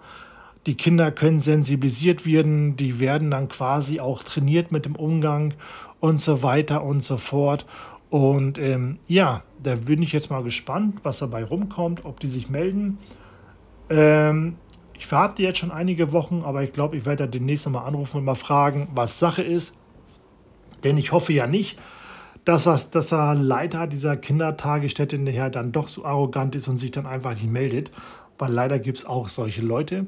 Die 0.66 0.76
Kinder 0.76 1.12
können 1.12 1.40
sensibilisiert 1.40 2.26
werden, 2.26 2.78
die 2.78 3.00
werden 3.00 3.32
dann 3.32 3.50
quasi 3.50 4.00
auch 4.00 4.24
trainiert 4.24 4.72
mit 4.72 4.86
dem 4.86 4.96
Umgang 4.96 5.54
und 6.00 6.22
so 6.22 6.44
weiter 6.44 6.84
und 6.84 7.04
so 7.04 7.18
fort. 7.18 7.66
Und 8.10 8.58
ähm, 8.58 9.00
ja, 9.08 9.44
da 9.62 9.76
bin 9.76 10.02
ich 10.02 10.14
jetzt 10.14 10.30
mal 10.30 10.44
gespannt, 10.44 11.00
was 11.04 11.20
dabei 11.20 11.44
rumkommt, 11.44 12.06
ob 12.06 12.20
die 12.20 12.30
sich 12.30 12.50
melden. 12.50 13.00
Ähm, 13.90 14.58
ich 14.94 15.12
warte 15.12 15.44
jetzt 15.44 15.60
schon 15.60 15.72
einige 15.72 16.12
Wochen, 16.12 16.42
aber 16.44 16.64
ich 16.64 16.74
glaube, 16.74 16.98
ich 16.98 17.06
werde 17.06 17.28
demnächst 17.28 17.70
mal 17.70 17.86
anrufen 17.86 18.18
und 18.18 18.26
mal 18.26 18.36
fragen, 18.36 18.90
was 18.94 19.20
Sache 19.20 19.44
ist. 19.44 19.74
Denn 20.84 20.98
ich 20.98 21.12
hoffe 21.12 21.34
ja 21.34 21.48
nicht, 21.48 21.80
dass, 22.46 22.64
das, 22.64 22.92
dass 22.92 23.10
der 23.10 23.36
Leiter 23.36 23.88
dieser 23.88 24.16
Kindertagesstätte 24.16 25.18
nachher 25.18 25.50
dann 25.50 25.72
doch 25.72 25.88
so 25.88 26.06
arrogant 26.06 26.56
ist 26.56 26.68
und 26.68 26.78
sich 26.78 26.92
dann 26.92 27.06
einfach 27.06 27.32
nicht 27.32 27.52
meldet, 27.52 27.92
weil 28.38 28.52
leider 28.52 28.80
gibt 28.80 29.00
es 29.00 29.06
auch 29.06 29.28
solche 29.28 29.62
Leute. 29.62 30.08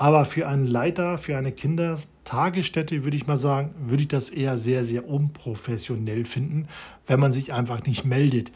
Aber 0.00 0.24
für 0.24 0.48
einen 0.48 0.66
Leiter, 0.66 1.18
für 1.18 1.36
eine 1.36 1.52
Kindertagesstätte 1.52 3.04
würde 3.04 3.18
ich 3.18 3.26
mal 3.26 3.36
sagen, 3.36 3.74
würde 3.84 4.00
ich 4.00 4.08
das 4.08 4.30
eher 4.30 4.56
sehr, 4.56 4.82
sehr 4.82 5.06
unprofessionell 5.06 6.24
finden, 6.24 6.68
wenn 7.06 7.20
man 7.20 7.32
sich 7.32 7.52
einfach 7.52 7.82
nicht 7.84 8.06
meldet. 8.06 8.50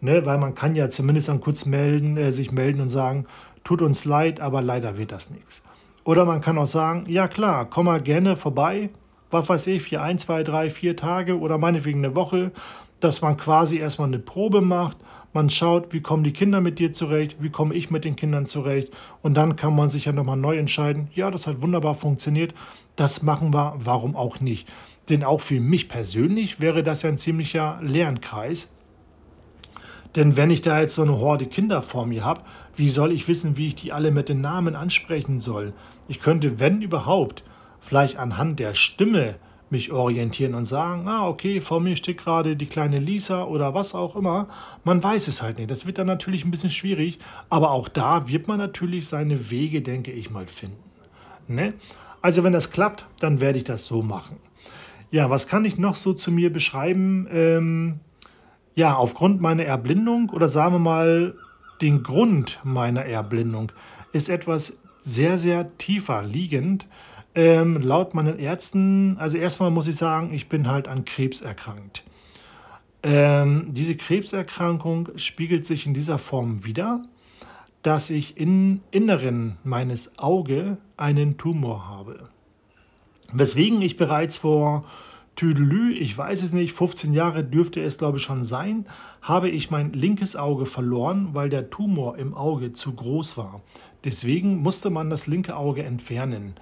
Ne, 0.00 0.24
weil 0.24 0.38
man 0.38 0.54
kann 0.54 0.74
ja 0.74 0.88
zumindest 0.88 1.28
dann 1.28 1.40
kurz 1.40 1.66
melden, 1.66 2.16
äh, 2.16 2.32
sich 2.32 2.50
melden 2.50 2.80
und 2.80 2.88
sagen, 2.88 3.26
tut 3.62 3.82
uns 3.82 4.06
leid, 4.06 4.40
aber 4.40 4.62
leider 4.62 4.96
wird 4.96 5.12
das 5.12 5.28
nichts. 5.28 5.60
Oder 6.02 6.24
man 6.24 6.40
kann 6.40 6.56
auch 6.56 6.66
sagen, 6.66 7.04
ja 7.08 7.28
klar, 7.28 7.68
komm 7.68 7.86
mal 7.86 8.00
gerne 8.00 8.34
vorbei, 8.34 8.88
was 9.30 9.50
weiß 9.50 9.66
ich, 9.66 9.82
für 9.82 10.00
ein, 10.00 10.18
zwei, 10.18 10.44
drei, 10.44 10.70
vier 10.70 10.96
Tage 10.96 11.38
oder 11.38 11.58
meinetwegen 11.58 12.02
eine 12.02 12.14
Woche, 12.16 12.52
dass 13.00 13.20
man 13.22 13.36
quasi 13.36 13.78
erstmal 13.78 14.08
eine 14.08 14.18
Probe 14.18 14.60
macht. 14.60 14.96
Man 15.32 15.50
schaut, 15.50 15.92
wie 15.92 16.00
kommen 16.00 16.24
die 16.24 16.32
Kinder 16.32 16.60
mit 16.60 16.78
dir 16.78 16.92
zurecht, 16.92 17.36
wie 17.40 17.50
komme 17.50 17.74
ich 17.74 17.90
mit 17.90 18.04
den 18.04 18.16
Kindern 18.16 18.46
zurecht. 18.46 18.90
Und 19.22 19.34
dann 19.34 19.56
kann 19.56 19.76
man 19.76 19.88
sich 19.88 20.06
ja 20.06 20.12
nochmal 20.12 20.36
neu 20.36 20.56
entscheiden, 20.56 21.08
ja, 21.14 21.30
das 21.30 21.46
hat 21.46 21.60
wunderbar 21.60 21.94
funktioniert, 21.94 22.54
das 22.96 23.22
machen 23.22 23.52
wir, 23.52 23.74
warum 23.76 24.16
auch 24.16 24.40
nicht. 24.40 24.68
Denn 25.10 25.24
auch 25.24 25.40
für 25.40 25.60
mich 25.60 25.88
persönlich 25.88 26.60
wäre 26.60 26.82
das 26.82 27.02
ja 27.02 27.10
ein 27.10 27.18
ziemlicher 27.18 27.78
Lernkreis. 27.82 28.70
Denn 30.16 30.36
wenn 30.38 30.50
ich 30.50 30.62
da 30.62 30.80
jetzt 30.80 30.94
so 30.94 31.02
eine 31.02 31.18
Horde 31.18 31.44
Kinder 31.44 31.82
vor 31.82 32.06
mir 32.06 32.24
habe, 32.24 32.40
wie 32.74 32.88
soll 32.88 33.12
ich 33.12 33.28
wissen, 33.28 33.58
wie 33.58 33.68
ich 33.68 33.74
die 33.74 33.92
alle 33.92 34.10
mit 34.10 34.30
den 34.30 34.40
Namen 34.40 34.74
ansprechen 34.74 35.40
soll? 35.40 35.74
Ich 36.08 36.20
könnte, 36.20 36.58
wenn 36.58 36.80
überhaupt, 36.80 37.44
vielleicht 37.80 38.16
anhand 38.16 38.58
der 38.58 38.72
Stimme 38.72 39.36
mich 39.70 39.90
orientieren 39.92 40.54
und 40.54 40.64
sagen, 40.64 41.08
ah, 41.08 41.26
okay, 41.26 41.60
vor 41.60 41.80
mir 41.80 41.96
steht 41.96 42.18
gerade 42.18 42.56
die 42.56 42.66
kleine 42.66 42.98
Lisa 42.98 43.44
oder 43.44 43.74
was 43.74 43.94
auch 43.94 44.14
immer. 44.16 44.48
Man 44.84 45.02
weiß 45.02 45.28
es 45.28 45.42
halt 45.42 45.58
nicht. 45.58 45.70
Das 45.70 45.86
wird 45.86 45.98
dann 45.98 46.06
natürlich 46.06 46.44
ein 46.44 46.50
bisschen 46.50 46.70
schwierig, 46.70 47.18
aber 47.50 47.72
auch 47.72 47.88
da 47.88 48.28
wird 48.28 48.48
man 48.48 48.58
natürlich 48.58 49.08
seine 49.08 49.50
Wege, 49.50 49.82
denke 49.82 50.12
ich 50.12 50.30
mal, 50.30 50.46
finden. 50.46 50.78
Ne? 51.48 51.74
Also 52.22 52.44
wenn 52.44 52.52
das 52.52 52.70
klappt, 52.70 53.06
dann 53.20 53.40
werde 53.40 53.58
ich 53.58 53.64
das 53.64 53.84
so 53.84 54.02
machen. 54.02 54.36
Ja, 55.10 55.30
was 55.30 55.46
kann 55.46 55.64
ich 55.64 55.78
noch 55.78 55.94
so 55.94 56.12
zu 56.12 56.30
mir 56.32 56.52
beschreiben? 56.52 57.28
Ähm, 57.32 58.00
ja, 58.74 58.94
aufgrund 58.94 59.40
meiner 59.40 59.64
Erblindung 59.64 60.30
oder 60.30 60.48
sagen 60.48 60.74
wir 60.74 60.78
mal, 60.80 61.34
den 61.80 62.02
Grund 62.02 62.60
meiner 62.64 63.04
Erblindung 63.04 63.72
ist 64.12 64.28
etwas 64.28 64.78
sehr, 65.02 65.38
sehr 65.38 65.76
tiefer 65.78 66.22
liegend. 66.22 66.86
Ähm, 67.36 67.82
laut 67.82 68.14
meinen 68.14 68.38
Ärzten, 68.38 69.18
also 69.18 69.36
erstmal 69.36 69.70
muss 69.70 69.86
ich 69.86 69.96
sagen, 69.96 70.32
ich 70.32 70.48
bin 70.48 70.68
halt 70.68 70.88
an 70.88 71.04
Krebs 71.04 71.42
erkrankt. 71.42 72.02
Ähm, 73.02 73.66
diese 73.68 73.94
Krebserkrankung 73.94 75.10
spiegelt 75.16 75.66
sich 75.66 75.86
in 75.86 75.92
dieser 75.92 76.18
Form 76.18 76.64
wieder, 76.64 77.02
dass 77.82 78.08
ich 78.08 78.38
im 78.38 78.80
Inneren 78.90 79.58
meines 79.64 80.18
Auge 80.18 80.78
einen 80.96 81.36
Tumor 81.36 81.86
habe. 81.86 82.30
Weswegen 83.34 83.82
ich 83.82 83.98
bereits 83.98 84.38
vor 84.38 84.86
Tüdelü, 85.36 85.92
ich 85.92 86.16
weiß 86.16 86.42
es 86.42 86.54
nicht, 86.54 86.72
15 86.72 87.12
Jahre 87.12 87.44
dürfte 87.44 87.82
es 87.82 87.98
glaube 87.98 88.16
ich 88.16 88.24
schon 88.24 88.44
sein, 88.44 88.86
habe 89.20 89.50
ich 89.50 89.70
mein 89.70 89.92
linkes 89.92 90.36
Auge 90.36 90.64
verloren, 90.64 91.28
weil 91.34 91.50
der 91.50 91.68
Tumor 91.68 92.16
im 92.16 92.32
Auge 92.32 92.72
zu 92.72 92.94
groß 92.94 93.36
war. 93.36 93.60
Deswegen 94.04 94.62
musste 94.62 94.88
man 94.88 95.10
das 95.10 95.26
linke 95.26 95.54
Auge 95.54 95.82
entfernen. 95.82 96.54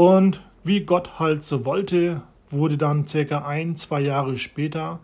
Und 0.00 0.40
wie 0.64 0.80
Gott 0.80 1.18
halt 1.18 1.44
so 1.44 1.66
wollte, 1.66 2.22
wurde 2.48 2.78
dann 2.78 3.06
circa 3.06 3.44
ein, 3.44 3.76
zwei 3.76 4.00
Jahre 4.00 4.38
später 4.38 5.00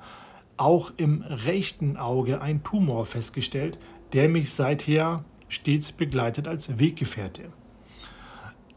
auch 0.57 0.91
im 0.97 1.21
rechten 1.21 1.99
Auge 1.99 2.41
ein 2.41 2.65
Tumor 2.65 3.05
festgestellt, 3.05 3.79
der 4.15 4.31
mich 4.31 4.55
seither 4.55 5.23
stets 5.49 5.93
begleitet 5.93 6.49
als 6.49 6.79
Weggefährte. 6.79 7.43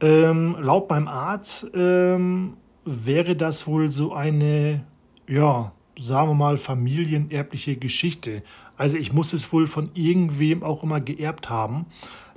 Ähm, 0.02 0.58
laut 0.60 0.90
meinem 0.90 1.08
Arzt 1.08 1.72
ähm, 1.74 2.58
wäre 2.84 3.38
das 3.38 3.66
wohl 3.66 3.90
so 3.90 4.12
eine, 4.12 4.84
ja, 5.26 5.72
sagen 5.98 6.32
wir 6.32 6.36
mal, 6.36 6.58
familienerbliche 6.58 7.78
Geschichte. 7.78 8.44
Also 8.76 8.98
ich 8.98 9.14
muss 9.14 9.32
es 9.32 9.54
wohl 9.54 9.68
von 9.68 9.92
irgendwem 9.94 10.64
auch 10.64 10.84
immer 10.84 11.00
geerbt 11.00 11.50
haben, 11.50 11.86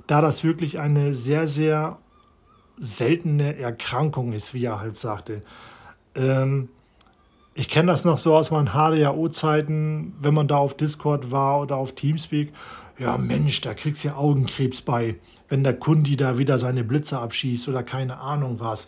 da 0.07 0.21
das 0.21 0.45
wirklich 0.45 0.79
eine 0.79 1.13
sehr, 1.13 1.47
sehr 1.47 1.97
seltene 2.77 3.57
Erkrankung 3.57 4.33
ist, 4.33 4.53
wie 4.53 4.65
er 4.65 4.79
halt 4.79 4.97
sagte. 4.97 5.41
Ähm, 6.15 6.69
ich 7.55 7.69
kenne 7.69 7.91
das 7.91 8.03
noch 8.03 8.17
so 8.17 8.35
aus 8.35 8.49
meinen 8.49 8.69
HDAO-Zeiten, 8.69 10.15
wenn 10.19 10.33
man 10.33 10.47
da 10.47 10.57
auf 10.57 10.75
Discord 10.75 11.31
war 11.31 11.61
oder 11.61 11.77
auf 11.77 11.93
Teamspeak. 11.93 12.51
Ja, 12.97 13.17
Mensch, 13.17 13.61
da 13.61 13.73
kriegst 13.73 14.03
du 14.03 14.09
ja 14.09 14.15
Augenkrebs 14.15 14.81
bei, 14.81 15.15
wenn 15.49 15.63
der 15.63 15.73
Kundi 15.73 16.15
da 16.15 16.37
wieder 16.37 16.57
seine 16.57 16.83
Blitze 16.83 17.19
abschießt 17.19 17.67
oder 17.67 17.83
keine 17.83 18.19
Ahnung 18.19 18.59
was. 18.59 18.87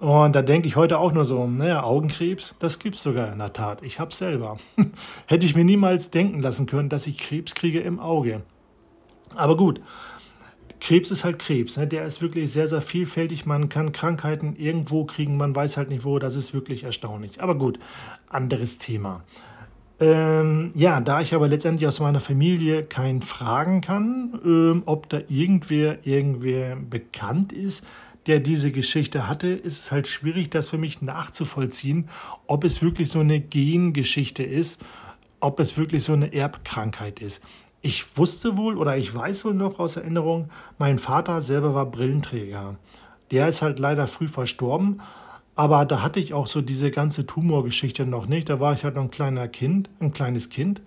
Und 0.00 0.36
da 0.36 0.42
denke 0.42 0.68
ich 0.68 0.76
heute 0.76 0.98
auch 0.98 1.12
nur 1.12 1.24
so, 1.24 1.46
naja, 1.46 1.82
Augenkrebs, 1.82 2.56
das 2.60 2.78
gibt 2.78 2.96
es 2.96 3.02
sogar 3.02 3.32
in 3.32 3.38
der 3.38 3.52
Tat. 3.52 3.82
Ich 3.82 3.98
habe 3.98 4.14
selber. 4.14 4.58
Hätte 5.26 5.46
ich 5.46 5.56
mir 5.56 5.64
niemals 5.64 6.10
denken 6.10 6.40
lassen 6.40 6.66
können, 6.66 6.88
dass 6.88 7.06
ich 7.06 7.18
Krebs 7.18 7.54
kriege 7.54 7.80
im 7.80 7.98
Auge. 7.98 8.42
Aber 9.34 9.56
gut, 9.56 9.80
Krebs 10.80 11.10
ist 11.10 11.24
halt 11.24 11.38
Krebs. 11.38 11.76
Ne? 11.76 11.86
Der 11.86 12.04
ist 12.04 12.22
wirklich 12.22 12.52
sehr, 12.52 12.66
sehr 12.66 12.80
vielfältig. 12.80 13.46
Man 13.46 13.68
kann 13.68 13.92
Krankheiten 13.92 14.56
irgendwo 14.56 15.04
kriegen, 15.04 15.36
man 15.36 15.54
weiß 15.54 15.76
halt 15.76 15.90
nicht 15.90 16.04
wo. 16.04 16.18
Das 16.18 16.36
ist 16.36 16.54
wirklich 16.54 16.84
erstaunlich. 16.84 17.42
Aber 17.42 17.56
gut, 17.56 17.78
anderes 18.28 18.78
Thema. 18.78 19.22
Ähm, 20.00 20.70
ja, 20.74 21.00
da 21.00 21.20
ich 21.20 21.34
aber 21.34 21.48
letztendlich 21.48 21.88
aus 21.88 21.98
meiner 21.98 22.20
Familie 22.20 22.84
keinen 22.84 23.20
fragen 23.20 23.80
kann, 23.80 24.40
ähm, 24.44 24.82
ob 24.86 25.08
da 25.08 25.20
irgendwer, 25.28 26.06
irgendwer 26.06 26.76
bekannt 26.76 27.52
ist, 27.52 27.84
der 28.26 28.38
diese 28.38 28.70
Geschichte 28.70 29.26
hatte, 29.26 29.48
ist 29.48 29.78
es 29.78 29.92
halt 29.92 30.06
schwierig, 30.06 30.50
das 30.50 30.68
für 30.68 30.78
mich 30.78 31.02
nachzuvollziehen, 31.02 32.08
ob 32.46 32.62
es 32.62 32.80
wirklich 32.80 33.10
so 33.10 33.20
eine 33.20 33.40
Gengeschichte 33.40 34.44
ist, 34.44 34.80
ob 35.40 35.58
es 35.58 35.76
wirklich 35.76 36.04
so 36.04 36.12
eine 36.12 36.32
Erbkrankheit 36.32 37.20
ist 37.20 37.42
ich 37.80 38.18
wusste 38.18 38.56
wohl 38.56 38.76
oder 38.76 38.96
ich 38.96 39.14
weiß 39.14 39.44
wohl 39.44 39.54
noch 39.54 39.78
aus 39.78 39.96
Erinnerung, 39.96 40.50
mein 40.78 40.98
Vater 40.98 41.40
selber 41.40 41.74
war 41.74 41.86
Brillenträger. 41.86 42.76
Der 43.30 43.48
ist 43.48 43.62
halt 43.62 43.78
leider 43.78 44.06
früh 44.06 44.28
verstorben, 44.28 45.00
aber 45.54 45.84
da 45.84 46.02
hatte 46.02 46.20
ich 46.20 46.34
auch 46.34 46.46
so 46.46 46.60
diese 46.60 46.90
ganze 46.90 47.26
Tumorgeschichte 47.26 48.06
noch 48.06 48.26
nicht. 48.26 48.48
Da 48.48 48.60
war 48.60 48.72
ich 48.72 48.84
halt 48.84 48.96
noch 48.96 49.02
ein 49.02 49.10
kleiner 49.10 49.48
Kind, 49.48 49.90
ein 50.00 50.12
kleines 50.12 50.50
Kind. 50.50 50.80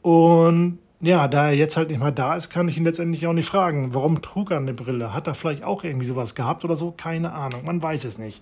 Und 0.00 0.78
ja, 1.00 1.26
da 1.28 1.48
er 1.48 1.54
jetzt 1.54 1.76
halt 1.76 1.90
nicht 1.90 2.00
mehr 2.00 2.12
da 2.12 2.36
ist, 2.36 2.48
kann 2.48 2.68
ich 2.68 2.76
ihn 2.76 2.84
letztendlich 2.84 3.26
auch 3.26 3.32
nicht 3.32 3.48
fragen, 3.48 3.92
warum 3.94 4.22
trug 4.22 4.52
er 4.52 4.58
eine 4.58 4.72
Brille? 4.74 5.12
Hat 5.12 5.26
er 5.26 5.34
vielleicht 5.34 5.64
auch 5.64 5.82
irgendwie 5.82 6.06
sowas 6.06 6.34
gehabt 6.34 6.64
oder 6.64 6.76
so? 6.76 6.92
Keine 6.92 7.32
Ahnung, 7.32 7.64
man 7.64 7.82
weiß 7.82 8.04
es 8.04 8.18
nicht. 8.18 8.40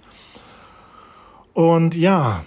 Und 1.54 1.94
ja, 1.94 2.44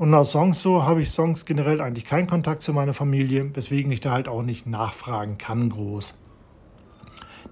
und 0.00 0.14
aus 0.14 0.30
Songs 0.30 0.62
so 0.62 0.84
habe 0.84 1.02
ich 1.02 1.10
Songs 1.10 1.44
generell 1.44 1.82
eigentlich 1.82 2.06
keinen 2.06 2.26
Kontakt 2.26 2.62
zu 2.62 2.72
meiner 2.72 2.94
Familie, 2.94 3.54
weswegen 3.54 3.92
ich 3.92 4.00
da 4.00 4.12
halt 4.12 4.28
auch 4.28 4.40
nicht 4.40 4.66
nachfragen 4.66 5.36
kann 5.36 5.68
groß. 5.68 6.16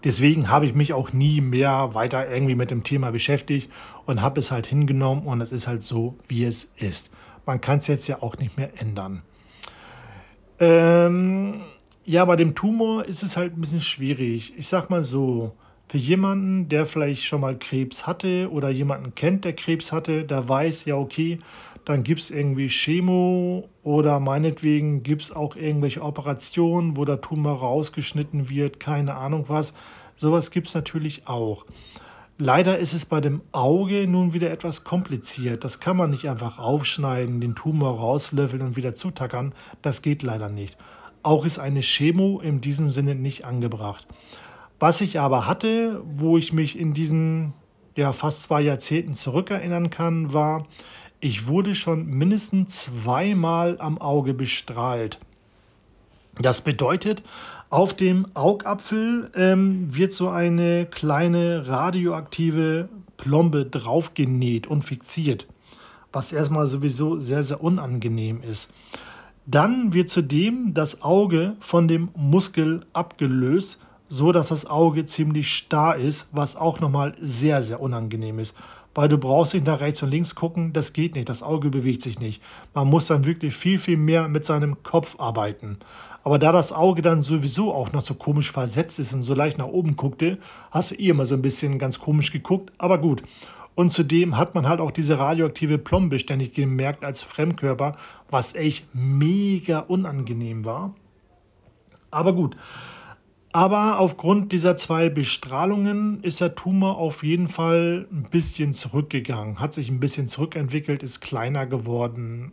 Deswegen 0.03 0.49
habe 0.49 0.65
ich 0.65 0.75
mich 0.75 0.95
auch 0.95 1.13
nie 1.13 1.43
mehr 1.43 1.91
weiter 1.93 2.27
irgendwie 2.27 2.55
mit 2.55 2.71
dem 2.71 2.85
Thema 2.85 3.11
beschäftigt 3.11 3.71
und 4.07 4.23
habe 4.23 4.41
es 4.41 4.51
halt 4.51 4.67
hingenommen 4.67 5.27
und 5.27 5.43
es 5.43 5.53
ist 5.53 5.67
halt 5.67 5.83
so, 5.83 6.17
wie 6.27 6.47
es 6.47 6.73
ist. 6.77 7.11
Man 7.45 7.61
kann 7.61 7.81
es 7.81 7.87
jetzt 7.87 8.07
ja 8.07 8.23
auch 8.23 8.39
nicht 8.39 8.57
mehr 8.57 8.81
ändern. 8.81 9.21
Ähm, 10.59 11.61
ja, 12.07 12.25
bei 12.25 12.37
dem 12.37 12.55
Tumor 12.55 13.05
ist 13.05 13.23
es 13.23 13.37
halt 13.37 13.59
ein 13.59 13.61
bisschen 13.61 13.83
schwierig. 13.83 14.55
Ich 14.57 14.69
sag 14.69 14.89
mal 14.89 15.03
so, 15.03 15.53
für 15.89 15.99
jemanden, 15.99 16.69
der 16.69 16.85
vielleicht 16.85 17.25
schon 17.25 17.41
mal 17.41 17.59
Krebs 17.59 18.07
hatte 18.07 18.51
oder 18.51 18.69
jemanden 18.69 19.15
kennt, 19.15 19.45
der 19.45 19.55
Krebs 19.55 19.91
hatte, 19.91 20.25
der 20.25 20.49
weiß, 20.49 20.85
ja, 20.85 20.97
okay, 20.97 21.39
dann 21.87 22.03
gibt 22.03 22.21
es 22.21 22.31
irgendwie 22.31 22.69
Chemo 22.69 23.69
oder 23.83 24.21
meinetwegen 24.21 25.03
gibt 25.03 25.23
es 25.23 25.33
auch 25.33 25.57
irgendwelche 25.57 26.03
Operationen, 26.03 26.99
wo 26.99 27.07
der 27.07 27.23
Tumor 27.23 27.61
rausgeschnitten 27.61 28.51
wird, 28.51 28.79
keine 28.79 29.15
Ahnung 29.15 29.47
was. 29.49 29.73
Sowas 30.15 30.51
gibt 30.51 30.69
es 30.69 30.75
natürlich 30.75 31.27
auch. 31.27 31.65
Leider 32.37 32.79
ist 32.79 32.93
es 32.93 33.07
bei 33.07 33.21
dem 33.21 33.41
Auge 33.53 34.07
nun 34.07 34.33
wieder 34.35 34.51
etwas 34.51 34.85
kompliziert. 34.85 35.65
Das 35.65 35.81
kann 35.81 35.97
man 35.97 36.11
nicht 36.11 36.29
einfach 36.29 36.59
aufschneiden, 36.59 37.41
den 37.41 37.55
Tumor 37.55 37.97
rauslöffeln 37.97 38.63
und 38.63 38.77
wieder 38.77 38.95
zutackern. 38.95 39.55
Das 39.81 40.03
geht 40.03 40.23
leider 40.23 40.51
nicht. 40.51 40.77
Auch 41.23 41.47
ist 41.47 41.59
eine 41.59 41.81
Chemo 41.81 42.41
in 42.41 42.61
diesem 42.61 42.91
Sinne 42.91 43.15
nicht 43.15 43.45
angebracht. 43.45 44.07
Was 44.79 45.01
ich 45.01 45.19
aber 45.19 45.47
hatte, 45.47 46.03
wo 46.05 46.39
ich 46.39 46.53
mich 46.53 46.79
in 46.79 46.95
diesen 46.95 47.53
ja, 47.97 48.13
fast 48.13 48.45
zwei 48.45 48.61
Jahrzehnten 48.61 49.15
zurückerinnern 49.15 49.91
kann, 49.91 50.33
war, 50.33 50.67
ich 51.21 51.49
wurde 51.49 51.75
schon 51.75 52.07
mindestens 52.07 52.85
zweimal 52.85 53.81
am 53.81 53.99
Auge 53.99 54.35
bestrahlt. 54.35 55.19
Das 56.41 56.61
bedeutet, 56.63 57.25
auf 57.71 57.93
dem 57.93 58.27
Augapfel 58.35 59.31
ähm, 59.35 59.95
wird 59.95 60.13
so 60.13 60.29
eine 60.29 60.87
kleine 60.87 61.67
radioaktive 61.67 62.89
Plombe 63.17 63.67
draufgenäht 63.67 64.69
und 64.69 64.83
fixiert. 64.83 65.49
was 66.13 66.33
erstmal 66.33 66.67
sowieso 66.67 67.21
sehr, 67.21 67.43
sehr 67.43 67.63
unangenehm 67.63 68.43
ist. 68.43 68.71
Dann 69.47 69.93
wird 69.93 70.11
zudem 70.11 70.75
das 70.75 71.03
Auge 71.03 71.57
von 71.61 71.89
dem 71.89 72.09
Muskel 72.17 72.81
abgelöst, 72.93 73.79
so 74.09 74.33
dass 74.33 74.49
das 74.49 74.67
Auge 74.67 75.07
ziemlich 75.07 75.55
starr 75.55 75.97
ist, 75.97 76.27
was 76.33 76.57
auch 76.57 76.81
nochmal 76.81 77.15
sehr, 77.21 77.63
sehr 77.63 77.81
unangenehm 77.81 78.39
ist. 78.39 78.57
Weil 78.95 79.09
du 79.09 79.19
brauchst 79.19 79.55
nicht 79.55 79.67
nach 79.67 79.81
rechts 79.81 80.03
und 80.03 80.11
links 80.11 80.35
gucken, 80.35 80.73
das 80.73 80.93
geht 80.93 81.15
nicht, 81.15 81.29
das 81.29 81.43
Auge 81.43 81.71
bewegt 81.71 82.03
sich 82.03 82.19
nicht. 82.19 82.43
Man 82.75 82.89
muss 82.89 83.07
dann 83.07 83.27
wirklich 83.27 83.55
viel, 83.55 83.79
viel 83.79 83.97
mehr 83.97 84.29
mit 84.29 84.45
seinem 84.45 84.83
Kopf 84.83 85.17
arbeiten. 85.21 85.79
Aber 86.25 86.39
da 86.39 86.53
das 86.53 86.73
Auge 86.73 87.01
dann 87.01 87.21
sowieso 87.21 87.73
auch 87.73 87.93
noch 87.93 88.03
so 88.03 88.15
komisch 88.15 88.51
versetzt 88.51 88.99
ist 88.99 89.13
und 89.13 89.23
so 89.23 89.35
leicht 89.35 89.57
nach 89.59 89.67
oben 89.67 89.97
guckte, 89.97 90.39
hast 90.71 90.91
du 90.91 90.95
eh 90.97 91.11
immer 91.11 91.25
so 91.25 91.35
ein 91.35 91.43
bisschen 91.43 91.79
ganz 91.79 91.99
komisch 91.99 92.33
geguckt, 92.33 92.73
aber 92.79 92.99
gut. 92.99 93.23
Und 93.75 93.93
zudem 93.93 94.37
hat 94.37 94.57
man 94.57 94.69
halt 94.69 94.81
auch 94.81 94.91
diese 94.91 95.21
radioaktive 95.21 95.79
Plombe 95.79 96.19
ständig 96.19 96.53
gemerkt 96.53 97.05
als 97.05 97.23
Fremdkörper, 97.23 97.95
was 98.29 98.57
echt 98.57 98.87
mega 98.93 99.79
unangenehm 99.79 100.65
war. 100.65 100.95
Aber 102.11 102.33
gut. 102.33 102.57
Aber 103.59 103.99
aufgrund 103.99 104.53
dieser 104.53 104.77
zwei 104.77 105.09
Bestrahlungen 105.09 106.23
ist 106.23 106.41
der 106.41 106.55
Tumor 106.55 106.99
auf 106.99 107.25
jeden 107.25 107.49
Fall 107.49 108.07
ein 108.13 108.23
bisschen 108.31 108.73
zurückgegangen, 108.73 109.59
hat 109.59 109.75
sich 109.75 109.89
ein 109.89 109.99
bisschen 109.99 110.29
zurückentwickelt, 110.29 111.03
ist 111.03 111.19
kleiner 111.19 111.67
geworden 111.67 112.53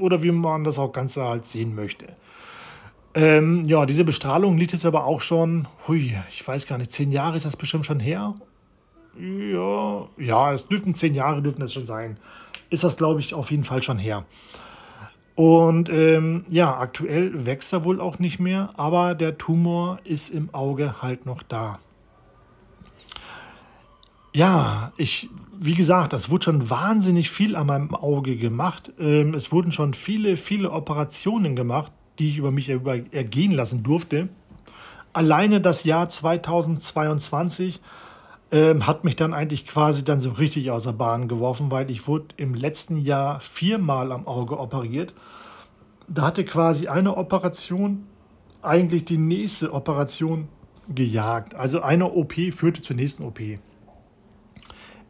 oder 0.00 0.22
wie 0.22 0.32
man 0.32 0.64
das 0.64 0.78
auch 0.78 0.92
ganz 0.92 1.18
halt 1.18 1.44
sehen 1.44 1.74
möchte. 1.74 2.16
Ähm, 3.12 3.66
ja, 3.66 3.84
diese 3.84 4.04
Bestrahlung 4.04 4.56
liegt 4.56 4.72
jetzt 4.72 4.86
aber 4.86 5.04
auch 5.04 5.20
schon, 5.20 5.68
hui, 5.86 6.14
ich 6.30 6.48
weiß 6.48 6.66
gar 6.66 6.78
nicht, 6.78 6.92
zehn 6.92 7.12
Jahre 7.12 7.36
ist 7.36 7.44
das 7.44 7.56
bestimmt 7.56 7.84
schon 7.84 8.00
her 8.00 8.34
ja, 9.18 10.08
ja, 10.16 10.52
es 10.52 10.68
dürften 10.68 10.94
zehn 10.94 11.14
Jahre 11.14 11.42
dürften 11.42 11.62
es 11.62 11.72
schon 11.72 11.86
sein. 11.86 12.18
Ist 12.70 12.84
das, 12.84 12.96
glaube 12.96 13.20
ich, 13.20 13.34
auf 13.34 13.50
jeden 13.50 13.64
Fall 13.64 13.82
schon 13.82 13.98
her. 13.98 14.24
Und 15.38 15.88
ähm, 15.88 16.44
ja, 16.48 16.76
aktuell 16.78 17.46
wächst 17.46 17.72
er 17.72 17.84
wohl 17.84 18.00
auch 18.00 18.18
nicht 18.18 18.40
mehr, 18.40 18.70
aber 18.76 19.14
der 19.14 19.38
Tumor 19.38 20.00
ist 20.02 20.30
im 20.30 20.52
Auge 20.52 21.00
halt 21.00 21.26
noch 21.26 21.44
da. 21.44 21.78
Ja, 24.34 24.90
ich, 24.96 25.30
wie 25.56 25.76
gesagt, 25.76 26.12
es 26.12 26.28
wurde 26.28 26.46
schon 26.46 26.70
wahnsinnig 26.70 27.30
viel 27.30 27.54
an 27.54 27.68
meinem 27.68 27.94
Auge 27.94 28.34
gemacht. 28.34 28.92
Ähm, 28.98 29.32
es 29.34 29.52
wurden 29.52 29.70
schon 29.70 29.94
viele, 29.94 30.36
viele 30.36 30.72
Operationen 30.72 31.54
gemacht, 31.54 31.92
die 32.18 32.30
ich 32.30 32.38
über 32.38 32.50
mich 32.50 32.68
ergehen 32.68 33.52
lassen 33.52 33.84
durfte. 33.84 34.28
Alleine 35.12 35.60
das 35.60 35.84
Jahr 35.84 36.10
2022 36.10 37.80
ähm, 38.50 38.86
hat 38.86 39.04
mich 39.04 39.16
dann 39.16 39.34
eigentlich 39.34 39.66
quasi 39.66 40.04
dann 40.04 40.20
so 40.20 40.30
richtig 40.30 40.70
aus 40.70 40.84
der 40.84 40.92
Bahn 40.92 41.28
geworfen, 41.28 41.70
weil 41.70 41.90
ich 41.90 42.06
wurde 42.06 42.26
im 42.36 42.54
letzten 42.54 42.96
Jahr 42.96 43.40
viermal 43.40 44.12
am 44.12 44.26
Auge 44.26 44.58
operiert. 44.58 45.14
Da 46.06 46.22
hatte 46.22 46.44
quasi 46.44 46.88
eine 46.88 47.16
Operation 47.16 48.06
eigentlich 48.62 49.04
die 49.04 49.18
nächste 49.18 49.72
Operation 49.72 50.48
gejagt. 50.88 51.54
Also 51.54 51.82
eine 51.82 52.10
OP 52.12 52.34
führte 52.52 52.82
zur 52.82 52.96
nächsten 52.96 53.24
OP. 53.24 53.40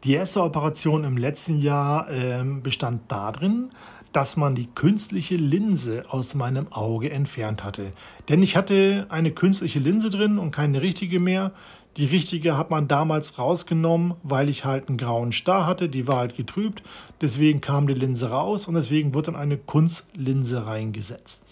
Die 0.03 0.13
erste 0.13 0.43
Operation 0.43 1.03
im 1.03 1.17
letzten 1.17 1.59
Jahr 1.59 2.09
äh, 2.09 2.43
bestand 2.43 3.03
darin, 3.09 3.71
dass 4.13 4.37
man 4.37 4.55
die 4.55 4.67
künstliche 4.67 5.35
Linse 5.35 6.03
aus 6.09 6.33
meinem 6.35 6.71
Auge 6.71 7.11
entfernt 7.11 7.63
hatte. 7.63 7.91
Denn 8.27 8.41
ich 8.41 8.55
hatte 8.55 9.05
eine 9.09 9.31
künstliche 9.31 9.79
Linse 9.79 10.09
drin 10.09 10.39
und 10.39 10.51
keine 10.51 10.81
richtige 10.81 11.19
mehr. 11.19 11.51
Die 11.99 12.05
richtige 12.05 12.57
hat 12.57 12.69
man 12.69 12.87
damals 12.87 13.37
rausgenommen, 13.37 14.13
weil 14.23 14.47
ich 14.47 14.63
halt 14.63 14.87
einen 14.87 14.97
grauen 14.97 15.33
Star 15.33 15.65
hatte, 15.65 15.89
die 15.89 16.07
war 16.07 16.15
halt 16.15 16.37
getrübt. 16.37 16.81
Deswegen 17.19 17.59
kam 17.59 17.87
die 17.87 17.93
Linse 17.93 18.29
raus 18.29 18.69
und 18.69 18.75
deswegen 18.75 19.13
wurde 19.13 19.33
dann 19.33 19.41
eine 19.41 19.57
Kunstlinse 19.57 20.65
reingesetzt. 20.65 21.43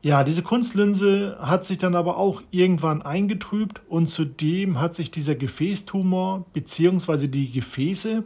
Ja, 0.00 0.24
diese 0.24 0.40
Kunstlinse 0.40 1.36
hat 1.42 1.66
sich 1.66 1.76
dann 1.76 1.94
aber 1.94 2.16
auch 2.16 2.40
irgendwann 2.50 3.02
eingetrübt 3.02 3.82
und 3.86 4.06
zudem 4.06 4.80
hat 4.80 4.94
sich 4.94 5.10
dieser 5.10 5.34
Gefäßtumor 5.34 6.46
bzw. 6.54 7.28
die 7.28 7.52
Gefäße, 7.52 8.24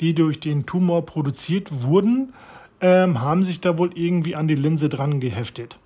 die 0.00 0.16
durch 0.16 0.40
den 0.40 0.66
Tumor 0.66 1.06
produziert 1.06 1.84
wurden, 1.84 2.32
ähm, 2.80 3.20
haben 3.20 3.44
sich 3.44 3.60
da 3.60 3.78
wohl 3.78 3.96
irgendwie 3.96 4.34
an 4.34 4.48
die 4.48 4.56
Linse 4.56 4.88
dran 4.88 5.20
geheftet. 5.20 5.78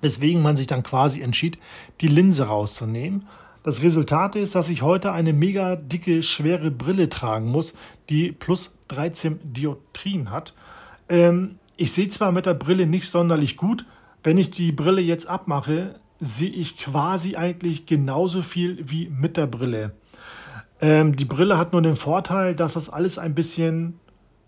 Weswegen 0.00 0.42
man 0.42 0.56
sich 0.56 0.68
dann 0.68 0.84
quasi 0.84 1.22
entschied, 1.22 1.58
die 2.00 2.06
Linse 2.06 2.44
rauszunehmen. 2.44 3.26
Das 3.62 3.82
Resultat 3.82 4.36
ist, 4.36 4.54
dass 4.54 4.70
ich 4.70 4.82
heute 4.82 5.12
eine 5.12 5.32
mega 5.32 5.76
dicke, 5.76 6.22
schwere 6.22 6.70
Brille 6.70 7.08
tragen 7.08 7.50
muss, 7.50 7.74
die 8.08 8.32
plus 8.32 8.74
13 8.88 9.38
Dioptrien 9.42 10.30
hat. 10.30 10.54
Ähm, 11.08 11.56
ich 11.76 11.92
sehe 11.92 12.08
zwar 12.08 12.32
mit 12.32 12.46
der 12.46 12.54
Brille 12.54 12.86
nicht 12.86 13.10
sonderlich 13.10 13.56
gut, 13.56 13.84
wenn 14.22 14.38
ich 14.38 14.50
die 14.50 14.72
Brille 14.72 15.02
jetzt 15.02 15.26
abmache, 15.28 15.96
sehe 16.20 16.50
ich 16.50 16.78
quasi 16.78 17.36
eigentlich 17.36 17.86
genauso 17.86 18.42
viel 18.42 18.82
wie 18.86 19.08
mit 19.08 19.36
der 19.36 19.46
Brille. 19.46 19.92
Ähm, 20.80 21.16
die 21.16 21.24
Brille 21.24 21.58
hat 21.58 21.72
nur 21.72 21.82
den 21.82 21.96
Vorteil, 21.96 22.54
dass 22.54 22.74
das 22.74 22.88
alles 22.88 23.18
ein 23.18 23.34
bisschen 23.34 23.98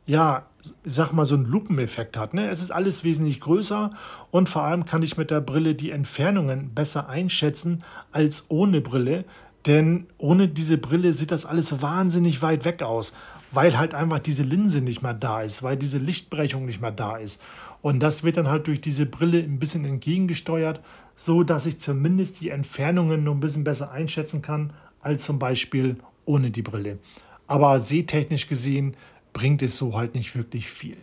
ja, 0.06 0.46
sag 0.84 1.12
mal, 1.12 1.24
so 1.24 1.34
einen 1.34 1.44
Lupeneffekt 1.44 2.16
hat. 2.16 2.34
Ne? 2.34 2.48
Es 2.48 2.62
ist 2.62 2.70
alles 2.70 3.04
wesentlich 3.04 3.40
größer 3.40 3.92
und 4.30 4.48
vor 4.48 4.62
allem 4.62 4.84
kann 4.84 5.02
ich 5.02 5.16
mit 5.16 5.30
der 5.30 5.40
Brille 5.40 5.74
die 5.74 5.90
Entfernungen 5.90 6.74
besser 6.74 7.08
einschätzen 7.08 7.84
als 8.10 8.46
ohne 8.48 8.80
Brille. 8.80 9.24
Denn 9.66 10.06
ohne 10.18 10.48
diese 10.48 10.76
Brille 10.76 11.12
sieht 11.14 11.30
das 11.30 11.46
alles 11.46 11.82
wahnsinnig 11.82 12.42
weit 12.42 12.64
weg 12.64 12.82
aus, 12.82 13.12
weil 13.52 13.78
halt 13.78 13.94
einfach 13.94 14.18
diese 14.18 14.42
Linse 14.42 14.80
nicht 14.80 15.02
mehr 15.02 15.14
da 15.14 15.42
ist, 15.42 15.62
weil 15.62 15.76
diese 15.76 15.98
Lichtbrechung 15.98 16.66
nicht 16.66 16.80
mehr 16.80 16.90
da 16.90 17.16
ist. 17.16 17.40
Und 17.80 18.00
das 18.00 18.24
wird 18.24 18.38
dann 18.38 18.48
halt 18.48 18.66
durch 18.66 18.80
diese 18.80 19.06
Brille 19.06 19.38
ein 19.38 19.60
bisschen 19.60 19.84
entgegengesteuert, 19.84 20.80
so 21.14 21.44
dass 21.44 21.66
ich 21.66 21.78
zumindest 21.78 22.40
die 22.40 22.48
Entfernungen 22.48 23.22
noch 23.22 23.34
ein 23.34 23.40
bisschen 23.40 23.62
besser 23.62 23.92
einschätzen 23.92 24.42
kann, 24.42 24.72
als 25.00 25.24
zum 25.24 25.38
Beispiel 25.38 25.96
ohne 26.24 26.50
die 26.50 26.62
Brille. 26.62 26.98
Aber 27.46 27.80
sehtechnisch 27.80 28.48
gesehen 28.48 28.96
bringt 29.32 29.62
es 29.62 29.76
so 29.76 29.96
halt 29.96 30.14
nicht 30.14 30.36
wirklich 30.36 30.68
viel. 30.68 30.96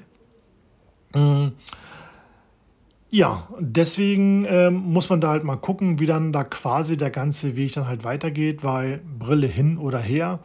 Mhm. 1.14 1.54
Ja, 3.12 3.48
deswegen 3.60 4.46
ähm, 4.48 4.76
muss 4.76 5.10
man 5.10 5.20
da 5.20 5.30
halt 5.30 5.44
mal 5.44 5.56
gucken, 5.56 6.00
wie 6.00 6.06
dann 6.06 6.32
da 6.32 6.44
quasi 6.44 6.96
der 6.96 7.10
ganze 7.10 7.56
Weg 7.56 7.74
dann 7.74 7.88
halt 7.88 8.04
weitergeht, 8.04 8.64
weil 8.64 9.02
Brille 9.18 9.48
hin 9.48 9.80
oder 9.80 9.98
her. 9.98 10.40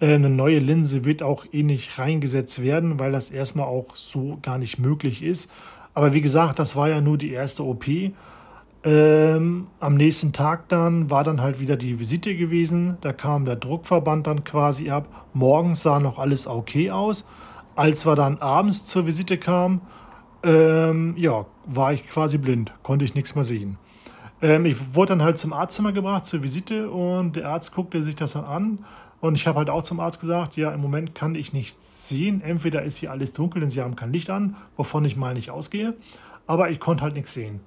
Äh, 0.00 0.14
eine 0.14 0.30
neue 0.30 0.60
Linse 0.60 1.04
wird 1.04 1.24
auch 1.24 1.44
eh 1.52 1.64
nicht 1.64 1.98
reingesetzt 1.98 2.62
werden, 2.62 3.00
weil 3.00 3.10
das 3.10 3.30
erstmal 3.30 3.66
auch 3.66 3.96
so 3.96 4.38
gar 4.42 4.58
nicht 4.58 4.78
möglich 4.78 5.24
ist. 5.24 5.50
Aber 5.92 6.12
wie 6.12 6.20
gesagt, 6.20 6.60
das 6.60 6.76
war 6.76 6.88
ja 6.88 7.00
nur 7.00 7.18
die 7.18 7.32
erste 7.32 7.64
OP. 7.64 7.84
Ähm, 8.84 9.68
am 9.80 9.94
nächsten 9.94 10.34
Tag 10.34 10.68
dann 10.68 11.10
war 11.10 11.24
dann 11.24 11.40
halt 11.40 11.58
wieder 11.58 11.76
die 11.76 11.98
Visite 11.98 12.36
gewesen. 12.36 12.98
Da 13.00 13.14
kam 13.14 13.46
der 13.46 13.56
Druckverband 13.56 14.26
dann 14.26 14.44
quasi 14.44 14.90
ab. 14.90 15.26
Morgens 15.32 15.82
sah 15.82 16.00
noch 16.00 16.18
alles 16.18 16.46
okay 16.46 16.90
aus. 16.90 17.24
Als 17.76 18.06
wir 18.06 18.14
dann 18.14 18.38
abends 18.38 18.86
zur 18.86 19.06
Visite 19.06 19.38
kamen, 19.38 19.80
ähm, 20.42 21.14
ja, 21.16 21.46
war 21.64 21.94
ich 21.94 22.06
quasi 22.06 22.36
blind, 22.36 22.74
konnte 22.82 23.06
ich 23.06 23.14
nichts 23.14 23.34
mehr 23.34 23.44
sehen. 23.44 23.78
Ähm, 24.42 24.66
ich 24.66 24.94
wurde 24.94 25.10
dann 25.10 25.22
halt 25.22 25.38
zum 25.38 25.54
Arztzimmer 25.54 25.92
gebracht 25.92 26.26
zur 26.26 26.42
Visite 26.42 26.90
und 26.90 27.36
der 27.36 27.48
Arzt 27.48 27.74
guckte 27.74 28.04
sich 28.04 28.16
das 28.16 28.34
dann 28.34 28.44
an. 28.44 28.84
Und 29.20 29.36
ich 29.36 29.46
habe 29.46 29.58
halt 29.58 29.70
auch 29.70 29.82
zum 29.82 30.00
Arzt 30.00 30.20
gesagt, 30.20 30.56
ja, 30.56 30.70
im 30.72 30.82
Moment 30.82 31.14
kann 31.14 31.34
ich 31.34 31.54
nichts 31.54 32.08
sehen. 32.08 32.42
Entweder 32.42 32.82
ist 32.82 32.98
hier 32.98 33.10
alles 33.10 33.32
dunkel 33.32 33.62
und 33.62 33.70
sie 33.70 33.80
haben 33.80 33.96
kein 33.96 34.12
Licht 34.12 34.28
an, 34.28 34.56
wovon 34.76 35.06
ich 35.06 35.16
mal 35.16 35.32
nicht 35.32 35.50
ausgehe. 35.50 35.94
Aber 36.46 36.68
ich 36.68 36.78
konnte 36.78 37.02
halt 37.02 37.14
nichts 37.14 37.32
sehen. 37.32 37.60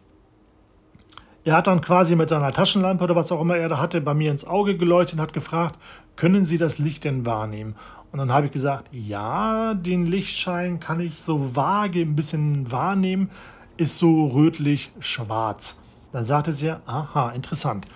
Er 1.47 1.55
hat 1.55 1.67
dann 1.67 1.79
quasi 1.79 2.17
mit 2.17 2.27
seiner 2.27 2.51
Taschenlampe 2.51 3.05
oder 3.05 3.15
was 3.15 3.31
auch 3.31 3.39
immer 3.39 3.55
er 3.55 3.69
da 3.69 3.79
hatte, 3.79 4.01
bei 4.01 4.13
mir 4.13 4.31
ins 4.31 4.45
Auge 4.45 4.75
geleuchtet 4.75 5.13
und 5.13 5.21
hat 5.21 5.31
gefragt, 5.31 5.79
können 6.17 6.43
Sie 6.43 6.57
das 6.57 6.77
Licht 6.77 7.05
denn 7.05 7.25
wahrnehmen? 7.25 7.75
Und 8.11 8.19
dann 8.19 8.33
habe 8.33 8.47
ich 8.47 8.51
gesagt, 8.51 8.89
ja, 8.91 9.73
den 9.73 10.05
Lichtschein 10.05 10.81
kann 10.81 10.99
ich 10.99 11.21
so 11.21 11.55
vage 11.55 12.01
ein 12.01 12.17
bisschen 12.17 12.69
wahrnehmen, 12.69 13.29
ist 13.77 13.97
so 13.97 14.25
rötlich-schwarz. 14.25 15.79
Dann 16.11 16.25
sagte 16.25 16.51
sie, 16.51 16.75
aha, 16.85 17.29
interessant. 17.29 17.87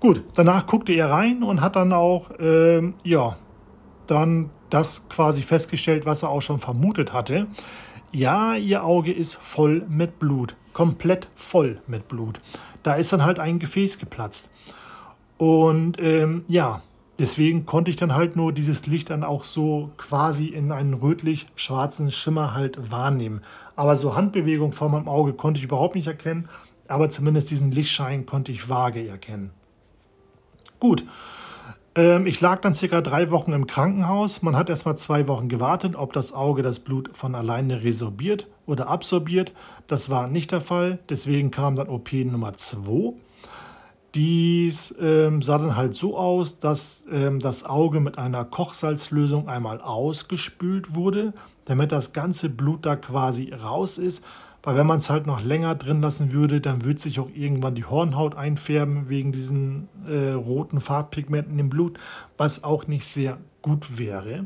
Gut, 0.00 0.24
danach 0.34 0.66
guckte 0.66 0.92
er 0.92 1.08
rein 1.08 1.44
und 1.44 1.60
hat 1.60 1.76
dann 1.76 1.92
auch, 1.92 2.32
ähm, 2.40 2.94
ja, 3.04 3.36
dann 4.08 4.50
das 4.70 5.08
quasi 5.08 5.42
festgestellt, 5.42 6.04
was 6.04 6.24
er 6.24 6.30
auch 6.30 6.42
schon 6.42 6.58
vermutet 6.58 7.12
hatte. 7.12 7.46
Ja, 8.12 8.54
ihr 8.54 8.84
Auge 8.84 9.12
ist 9.12 9.34
voll 9.34 9.84
mit 9.88 10.18
Blut, 10.18 10.56
komplett 10.72 11.28
voll 11.34 11.80
mit 11.86 12.08
Blut 12.08 12.40
da 12.88 12.94
ist 12.94 13.12
dann 13.12 13.22
halt 13.22 13.38
ein 13.38 13.58
Gefäß 13.58 13.98
geplatzt. 13.98 14.50
Und 15.36 16.00
ähm, 16.00 16.44
ja, 16.48 16.82
deswegen 17.18 17.66
konnte 17.66 17.90
ich 17.90 17.96
dann 17.96 18.14
halt 18.14 18.34
nur 18.34 18.52
dieses 18.52 18.86
Licht 18.86 19.10
dann 19.10 19.24
auch 19.24 19.44
so 19.44 19.90
quasi 19.98 20.46
in 20.46 20.72
einen 20.72 20.94
rötlich-schwarzen 20.94 22.10
Schimmer 22.10 22.54
halt 22.54 22.90
wahrnehmen. 22.90 23.42
Aber 23.76 23.94
so 23.94 24.16
Handbewegung 24.16 24.72
vor 24.72 24.88
meinem 24.88 25.08
Auge 25.08 25.34
konnte 25.34 25.58
ich 25.58 25.64
überhaupt 25.64 25.94
nicht 25.94 26.06
erkennen, 26.06 26.48
aber 26.88 27.10
zumindest 27.10 27.50
diesen 27.50 27.70
Lichtschein 27.70 28.26
konnte 28.26 28.52
ich 28.52 28.68
vage 28.68 29.06
erkennen. 29.06 29.50
Gut. 30.80 31.04
Ähm, 31.98 32.28
ich 32.28 32.40
lag 32.40 32.60
dann 32.60 32.76
circa 32.76 33.00
drei 33.00 33.32
Wochen 33.32 33.52
im 33.52 33.66
Krankenhaus. 33.66 34.40
Man 34.40 34.54
hat 34.54 34.70
erstmal 34.70 34.96
zwei 34.96 35.26
Wochen 35.26 35.48
gewartet, 35.48 35.96
ob 35.96 36.12
das 36.12 36.32
Auge 36.32 36.62
das 36.62 36.78
Blut 36.78 37.10
von 37.12 37.34
alleine 37.34 37.82
resorbiert 37.82 38.46
oder 38.66 38.86
absorbiert. 38.86 39.52
Das 39.88 40.08
war 40.08 40.28
nicht 40.28 40.52
der 40.52 40.60
Fall. 40.60 41.00
Deswegen 41.08 41.50
kam 41.50 41.74
dann 41.74 41.88
OP 41.88 42.12
Nummer 42.12 42.54
2. 42.54 43.14
Dies 44.14 44.94
ähm, 45.00 45.42
sah 45.42 45.58
dann 45.58 45.74
halt 45.74 45.96
so 45.96 46.16
aus, 46.16 46.60
dass 46.60 47.04
ähm, 47.10 47.40
das 47.40 47.64
Auge 47.64 47.98
mit 47.98 48.16
einer 48.16 48.44
Kochsalzlösung 48.44 49.48
einmal 49.48 49.80
ausgespült 49.80 50.94
wurde, 50.94 51.34
damit 51.64 51.90
das 51.90 52.12
ganze 52.12 52.48
Blut 52.48 52.86
da 52.86 52.94
quasi 52.94 53.52
raus 53.52 53.98
ist. 53.98 54.24
Weil 54.68 54.76
wenn 54.76 54.86
man 54.86 54.98
es 54.98 55.08
halt 55.08 55.26
noch 55.26 55.42
länger 55.42 55.74
drin 55.76 56.02
lassen 56.02 56.34
würde, 56.34 56.60
dann 56.60 56.84
würde 56.84 57.00
sich 57.00 57.18
auch 57.20 57.30
irgendwann 57.32 57.74
die 57.74 57.86
Hornhaut 57.86 58.34
einfärben 58.34 59.08
wegen 59.08 59.32
diesen 59.32 59.88
äh, 60.06 60.32
roten 60.32 60.82
Farbpigmenten 60.82 61.58
im 61.58 61.70
Blut, 61.70 61.98
was 62.36 62.64
auch 62.64 62.86
nicht 62.86 63.06
sehr 63.06 63.38
gut 63.62 63.98
wäre. 63.98 64.44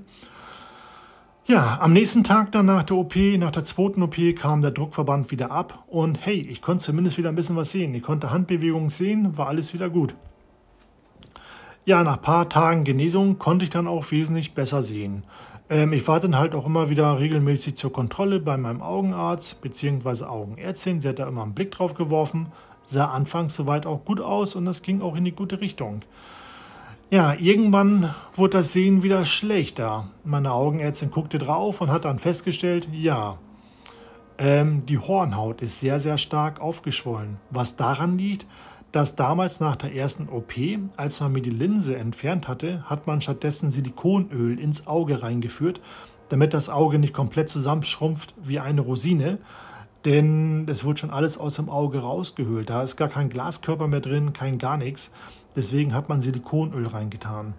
Ja, 1.46 1.80
am 1.80 1.92
nächsten 1.92 2.22
Tag 2.22 2.52
dann 2.52 2.66
nach 2.66 2.84
der 2.84 2.98
OP, 2.98 3.16
nach 3.16 3.50
der 3.50 3.64
zweiten 3.64 4.00
OP, 4.00 4.14
kam 4.36 4.62
der 4.62 4.70
Druckverband 4.70 5.32
wieder 5.32 5.50
ab 5.50 5.82
und 5.88 6.24
hey, 6.24 6.38
ich 6.38 6.62
konnte 6.62 6.84
zumindest 6.84 7.18
wieder 7.18 7.30
ein 7.30 7.34
bisschen 7.34 7.56
was 7.56 7.72
sehen. 7.72 7.92
Ich 7.92 8.04
konnte 8.04 8.30
Handbewegungen 8.30 8.90
sehen, 8.90 9.36
war 9.36 9.48
alles 9.48 9.74
wieder 9.74 9.90
gut. 9.90 10.14
Ja, 11.84 12.04
nach 12.04 12.18
ein 12.18 12.22
paar 12.22 12.48
Tagen 12.48 12.84
Genesung 12.84 13.40
konnte 13.40 13.64
ich 13.64 13.70
dann 13.70 13.88
auch 13.88 14.08
wesentlich 14.12 14.54
besser 14.54 14.84
sehen. 14.84 15.24
Ähm, 15.72 15.94
ich 15.94 16.06
war 16.06 16.20
dann 16.20 16.36
halt 16.36 16.54
auch 16.54 16.66
immer 16.66 16.90
wieder 16.90 17.18
regelmäßig 17.18 17.76
zur 17.76 17.94
Kontrolle 17.94 18.40
bei 18.40 18.58
meinem 18.58 18.82
Augenarzt 18.82 19.62
bzw. 19.62 20.24
Augenärztin. 20.24 21.00
Sie 21.00 21.08
hat 21.08 21.18
da 21.18 21.26
immer 21.26 21.42
einen 21.42 21.54
Blick 21.54 21.70
drauf 21.70 21.94
geworfen. 21.94 22.52
Sah 22.84 23.06
anfangs 23.06 23.54
soweit 23.54 23.86
auch 23.86 24.04
gut 24.04 24.20
aus 24.20 24.54
und 24.54 24.66
das 24.66 24.82
ging 24.82 25.00
auch 25.00 25.16
in 25.16 25.24
die 25.24 25.32
gute 25.32 25.62
Richtung. 25.62 26.00
Ja, 27.10 27.32
irgendwann 27.32 28.14
wurde 28.34 28.58
das 28.58 28.74
Sehen 28.74 29.02
wieder 29.02 29.24
schlechter. 29.24 30.08
Meine 30.24 30.52
Augenärztin 30.52 31.10
guckte 31.10 31.38
drauf 31.38 31.80
und 31.80 31.90
hat 31.90 32.04
dann 32.04 32.18
festgestellt, 32.18 32.88
ja, 32.92 33.38
ähm, 34.36 34.84
die 34.84 34.98
Hornhaut 34.98 35.62
ist 35.62 35.80
sehr, 35.80 35.98
sehr 35.98 36.18
stark 36.18 36.60
aufgeschwollen. 36.60 37.38
Was 37.48 37.76
daran 37.76 38.18
liegt, 38.18 38.46
dass 38.92 39.16
damals 39.16 39.58
nach 39.60 39.76
der 39.76 39.94
ersten 39.94 40.28
OP, 40.28 40.52
als 40.96 41.20
man 41.20 41.32
mir 41.32 41.40
die 41.40 41.50
Linse 41.50 41.96
entfernt 41.96 42.46
hatte, 42.46 42.88
hat 42.88 43.06
man 43.06 43.22
stattdessen 43.22 43.70
Silikonöl 43.70 44.58
ins 44.58 44.86
Auge 44.86 45.22
reingeführt, 45.22 45.80
damit 46.28 46.52
das 46.54 46.68
Auge 46.68 46.98
nicht 46.98 47.14
komplett 47.14 47.48
zusammenschrumpft 47.48 48.34
wie 48.42 48.60
eine 48.60 48.82
Rosine. 48.82 49.38
Denn 50.04 50.66
es 50.68 50.84
wurde 50.84 51.00
schon 51.00 51.10
alles 51.10 51.38
aus 51.38 51.54
dem 51.54 51.70
Auge 51.70 52.00
rausgehöhlt. 52.00 52.68
Da 52.68 52.82
ist 52.82 52.96
gar 52.96 53.08
kein 53.08 53.30
Glaskörper 53.30 53.86
mehr 53.86 54.00
drin, 54.00 54.32
kein 54.32 54.58
gar 54.58 54.76
nichts. 54.76 55.10
Deswegen 55.56 55.94
hat 55.94 56.08
man 56.08 56.20
Silikonöl 56.20 56.86
reingetan. 56.86 57.54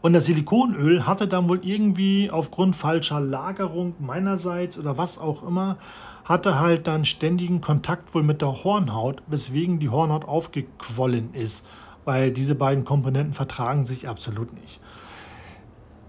Und 0.00 0.12
das 0.12 0.26
Silikonöl 0.26 1.06
hatte 1.06 1.26
dann 1.26 1.48
wohl 1.48 1.60
irgendwie 1.64 2.30
aufgrund 2.30 2.76
falscher 2.76 3.20
Lagerung 3.20 3.94
meinerseits 3.98 4.78
oder 4.78 4.96
was 4.96 5.18
auch 5.18 5.42
immer, 5.42 5.78
hatte 6.24 6.60
halt 6.60 6.86
dann 6.86 7.04
ständigen 7.04 7.60
Kontakt 7.60 8.14
wohl 8.14 8.22
mit 8.22 8.42
der 8.42 8.64
Hornhaut, 8.64 9.22
weswegen 9.26 9.80
die 9.80 9.88
Hornhaut 9.88 10.24
aufgequollen 10.24 11.34
ist, 11.34 11.66
weil 12.04 12.30
diese 12.30 12.54
beiden 12.54 12.84
Komponenten 12.84 13.34
vertragen 13.34 13.86
sich 13.86 14.08
absolut 14.08 14.52
nicht. 14.52 14.80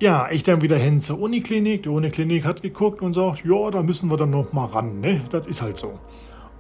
Ja, 0.02 0.30
ich 0.32 0.44
dann 0.44 0.62
wieder 0.62 0.78
hin 0.78 1.02
zur 1.02 1.20
Uniklinik. 1.20 1.84
Die 1.84 1.90
Uniklinik 1.90 2.46
hat 2.46 2.62
geguckt 2.62 3.02
und 3.02 3.16
sagt, 3.16 3.44
ja, 3.44 3.70
da 3.70 3.84
müssen 3.84 4.10
wir 4.10 4.16
dann 4.16 4.30
noch 4.30 4.54
mal 4.54 4.66
ran, 4.66 5.02
ne? 5.02 5.20
Das 5.30 5.46
ist 5.46 5.62
halt 5.62 5.78
so. 5.78 6.00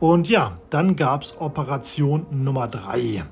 Und 0.02 0.30
ja, 0.30 0.58
dann 0.70 0.96
gab 0.96 1.22
es 1.22 1.40
Operation 1.40 2.26
Nummer 2.32 2.68
3. 2.68 3.24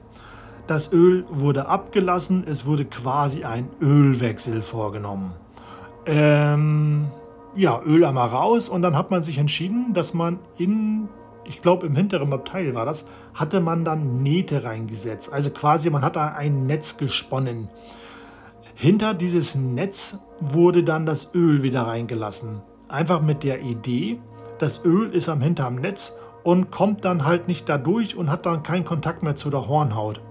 Das 0.68 0.92
Öl 0.92 1.26
wurde 1.30 1.68
abgelassen, 1.68 2.44
es 2.46 2.66
wurde 2.66 2.84
quasi 2.84 3.46
ein 3.46 3.70
Ölwechsel 3.82 4.62
vorgenommen. 4.62 5.32
Ähm, 6.06 7.08
ja, 7.56 7.82
Öl 7.86 8.04
einmal 8.04 8.28
raus 8.28 8.68
und 8.68 8.82
dann 8.82 8.98
hat 8.98 9.10
man 9.10 9.24
sich 9.24 9.38
entschieden, 9.38 9.94
dass 9.94 10.14
man 10.14 10.40
in, 10.58 11.08
ich 11.46 11.62
glaube 11.62 11.88
im 11.88 11.96
hinteren 11.96 12.34
Abteil 12.34 12.76
war 12.76 12.86
das, 12.86 13.06
hatte 13.34 13.62
man 13.62 13.86
dann 13.86 14.22
Nähte 14.22 14.66
reingesetzt. 14.66 15.32
Also 15.32 15.52
quasi 15.52 15.90
man 15.90 16.02
hat 16.02 16.18
da 16.18 16.34
ein 16.34 16.66
Netz 16.66 16.98
gesponnen. 16.98 17.70
Hinter 18.76 19.14
dieses 19.14 19.56
Netz 19.56 20.20
wurde 20.42 20.84
dann 20.84 21.06
das 21.06 21.34
Öl 21.34 21.64
wieder 21.64 21.84
reingelassen. 21.84 22.62
Einfach 22.90 23.22
mit 23.22 23.46
der 23.46 23.62
Idee, 23.62 24.20
das 24.60 24.84
Öl 24.84 25.14
ist 25.14 25.30
am 25.30 25.42
hinteren 25.42 25.76
Netz 25.76 26.18
und 26.44 26.72
kommt 26.72 27.06
dann 27.06 27.26
halt 27.26 27.48
nicht 27.48 27.70
dadurch 27.70 28.18
und 28.18 28.30
hat 28.30 28.46
dann 28.46 28.64
keinen 28.64 28.84
Kontakt 28.84 29.24
mehr 29.24 29.36
zu 29.36 29.50
der 29.50 29.70
Hornhaut 29.70 30.22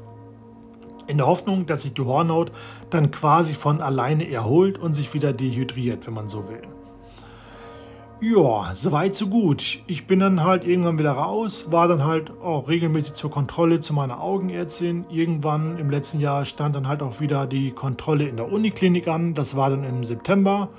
in 1.07 1.19
der 1.19 1.27
Hoffnung, 1.27 1.67
dass 1.67 1.83
sich 1.83 1.95
die 1.95 2.03
Hornhaut 2.03 2.53
dann 2.91 3.11
quasi 3.11 3.55
von 3.55 3.81
alleine 3.81 4.31
erholt 4.31 4.79
und 4.79 4.95
sich 4.95 5.15
wieder 5.15 5.33
dehydriert, 5.33 6.07
wenn 6.07 6.15
man 6.15 6.29
so 6.29 6.49
will. 6.49 6.63
Ja, 8.19 8.71
soweit 8.73 9.15
so 9.15 9.27
gut. 9.27 9.81
Ich 9.87 10.07
bin 10.07 10.21
dann 10.21 10.43
halt 10.43 10.65
irgendwann 10.65 10.99
wieder 10.99 11.13
raus, 11.13 11.71
war 11.71 11.87
dann 11.87 12.03
halt 12.03 12.31
auch 12.41 12.67
regelmäßig 12.67 13.13
zur 13.13 13.31
Kontrolle 13.31 13.81
zu 13.81 13.93
meiner 13.93 14.23
Augenärztin. 14.23 15.05
Irgendwann 15.11 15.79
im 15.79 15.91
letzten 15.91 16.21
Jahr 16.21 16.47
stand 16.47 16.77
dann 16.77 16.89
halt 16.89 17.03
auch 17.03 17.21
wieder 17.21 17.47
die 17.47 17.73
Kontrolle 17.73 18.27
in 18.27 18.39
der 18.39 18.51
Uniklinik 18.51 19.07
an. 19.07 19.35
Das 19.35 19.55
war 19.55 19.69
dann 19.69 19.85
im 19.85 20.03
September. 20.03 20.71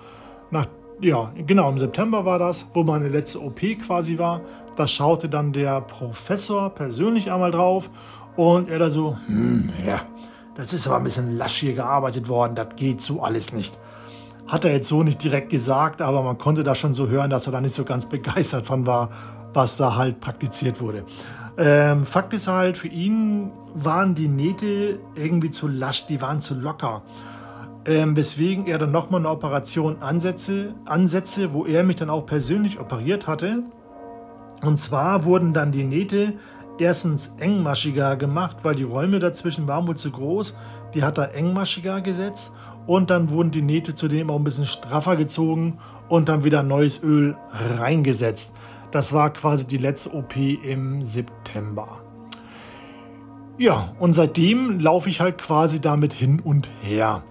Nach, 0.50 0.66
ja, 1.00 1.32
genau, 1.46 1.70
im 1.70 1.78
September 1.78 2.26
war 2.26 2.40
das, 2.40 2.66
wo 2.74 2.84
meine 2.84 3.08
letzte 3.08 3.40
OP 3.40 3.62
quasi 3.86 4.18
war. 4.18 4.42
Da 4.78 4.88
schaute 4.88 5.28
dann 5.28 5.54
der 5.54 5.82
Professor 5.82 6.70
persönlich 6.70 7.32
einmal 7.32 7.50
drauf 7.50 7.90
und 8.36 8.70
er 8.70 8.78
da 8.78 8.92
so, 8.92 9.18
hm, 9.26 9.72
ja, 9.86 10.02
das 10.56 10.72
ist 10.72 10.86
aber 10.86 10.98
ein 10.98 11.04
bisschen 11.04 11.36
lasch 11.36 11.56
hier 11.56 11.74
gearbeitet 11.74 12.30
worden, 12.30 12.54
das 12.54 12.76
geht 12.76 13.02
so 13.02 13.24
alles 13.24 13.54
nicht. 13.54 13.76
Hat 14.46 14.66
er 14.66 14.72
jetzt 14.72 14.88
so 14.88 15.02
nicht 15.02 15.24
direkt 15.24 15.50
gesagt, 15.50 16.00
aber 16.00 16.22
man 16.22 16.38
konnte 16.38 16.64
da 16.64 16.76
schon 16.76 16.94
so 16.94 17.08
hören, 17.08 17.32
dass 17.32 17.48
er 17.48 17.54
da 17.54 17.60
nicht 17.60 17.74
so 17.74 17.84
ganz 17.84 18.06
begeistert 18.10 18.68
von 18.68 18.86
war, 18.86 19.10
was 19.52 19.78
da 19.78 19.96
halt 19.96 20.20
praktiziert 20.20 20.80
wurde. 20.80 21.04
Ähm, 21.58 22.06
Fakt 22.06 22.36
ist 22.36 22.48
halt, 22.48 22.78
für 22.78 22.88
ihn 22.88 23.50
waren 23.74 24.14
die 24.14 24.28
Nähte 24.28 25.00
irgendwie 25.16 25.50
zu 25.50 25.68
lasch, 25.68 26.06
die 26.06 26.22
waren 26.22 26.40
zu 26.40 26.54
locker. 26.54 27.02
Ähm, 27.84 28.16
weswegen 28.16 28.68
er 28.68 28.78
dann 28.78 28.92
nochmal 28.92 29.22
eine 29.22 29.30
Operation 29.32 30.04
ansetze, 30.04 30.76
ansetze, 30.86 31.52
wo 31.54 31.66
er 31.66 31.84
mich 31.84 31.96
dann 31.96 32.12
auch 32.12 32.28
persönlich 32.28 32.80
operiert 32.80 33.26
hatte. 33.26 33.64
Und 34.64 34.80
zwar 34.80 35.26
wurden 35.26 35.54
dann 35.54 35.72
die 35.72 35.84
Nähte 35.84 36.34
erstens 36.80 37.32
engmaschiger 37.40 38.16
gemacht, 38.16 38.58
weil 38.64 38.76
die 38.76 38.84
Räume 38.84 39.20
dazwischen 39.20 39.68
waren 39.68 39.88
wohl 39.88 39.98
zu 39.98 40.12
groß. 40.12 40.58
Die 40.94 41.04
hat 41.04 41.18
er 41.18 41.34
engmaschiger 41.34 42.02
gesetzt 42.02 42.52
und 42.86 43.10
dann 43.10 43.30
wurden 43.30 43.52
die 43.52 43.62
Nähte 43.62 43.96
zudem 43.96 44.30
auch 44.30 44.38
ein 44.38 44.44
bisschen 44.44 44.66
straffer 44.66 45.16
gezogen 45.16 45.78
und 46.10 46.30
dann 46.30 46.44
wieder 46.44 46.64
neues 46.64 47.04
Öl 47.04 47.36
reingesetzt. 47.78 48.54
Das 48.92 49.14
war 49.14 49.32
quasi 49.32 49.68
die 49.68 49.78
letzte 49.78 50.14
OP 50.14 50.36
im 50.38 51.04
September. 51.04 52.02
Ja, 53.58 53.94
und 54.00 54.14
seitdem 54.14 54.80
laufe 54.80 55.10
ich 55.10 55.20
halt 55.20 55.40
quasi 55.40 55.82
damit 55.82 56.14
hin 56.14 56.40
und 56.40 56.70
her. 56.82 57.24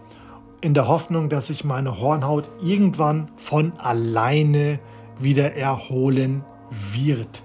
In 0.60 0.74
der 0.74 0.88
Hoffnung, 0.88 1.28
dass 1.28 1.46
sich 1.46 1.64
meine 1.64 2.00
Hornhaut 2.00 2.50
irgendwann 2.60 3.30
von 3.36 3.72
alleine 3.78 4.80
wieder 5.18 5.54
erholen 5.54 6.44
wird. 6.70 7.42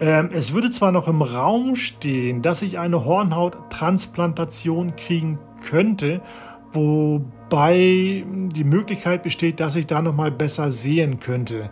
Ähm, 0.00 0.30
es 0.32 0.52
würde 0.52 0.70
zwar 0.70 0.92
noch 0.92 1.08
im 1.08 1.22
Raum 1.22 1.76
stehen, 1.76 2.42
dass 2.42 2.62
ich 2.62 2.78
eine 2.78 3.04
Hornhauttransplantation 3.04 4.96
kriegen 4.96 5.38
könnte, 5.68 6.20
wobei 6.72 8.24
die 8.26 8.64
Möglichkeit 8.64 9.22
besteht, 9.22 9.60
dass 9.60 9.76
ich 9.76 9.86
da 9.86 10.02
noch 10.02 10.14
mal 10.14 10.30
besser 10.30 10.70
sehen 10.70 11.20
könnte. 11.20 11.70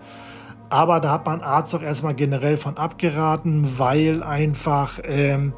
Aber 0.71 1.01
da 1.01 1.11
hat 1.11 1.27
mein 1.27 1.43
Arzt 1.43 1.75
auch 1.75 1.83
erstmal 1.83 2.15
generell 2.15 2.57
von 2.57 2.79
abgeraten, 2.79 3.79
weil 3.79 4.23
einfach 4.23 5.01
ähm, 5.05 5.53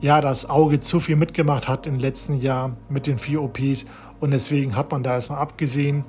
ja, 0.00 0.20
das 0.20 0.48
Auge 0.48 0.80
zu 0.80 1.00
viel 1.00 1.16
mitgemacht 1.16 1.66
hat 1.66 1.86
im 1.86 1.98
letzten 1.98 2.38
Jahr 2.38 2.76
mit 2.88 3.06
den 3.06 3.18
vier 3.18 3.42
OPs 3.42 3.86
und 4.20 4.32
deswegen 4.32 4.76
hat 4.76 4.92
man 4.92 5.02
da 5.02 5.14
erstmal 5.14 5.38
abgesehen. 5.38 6.04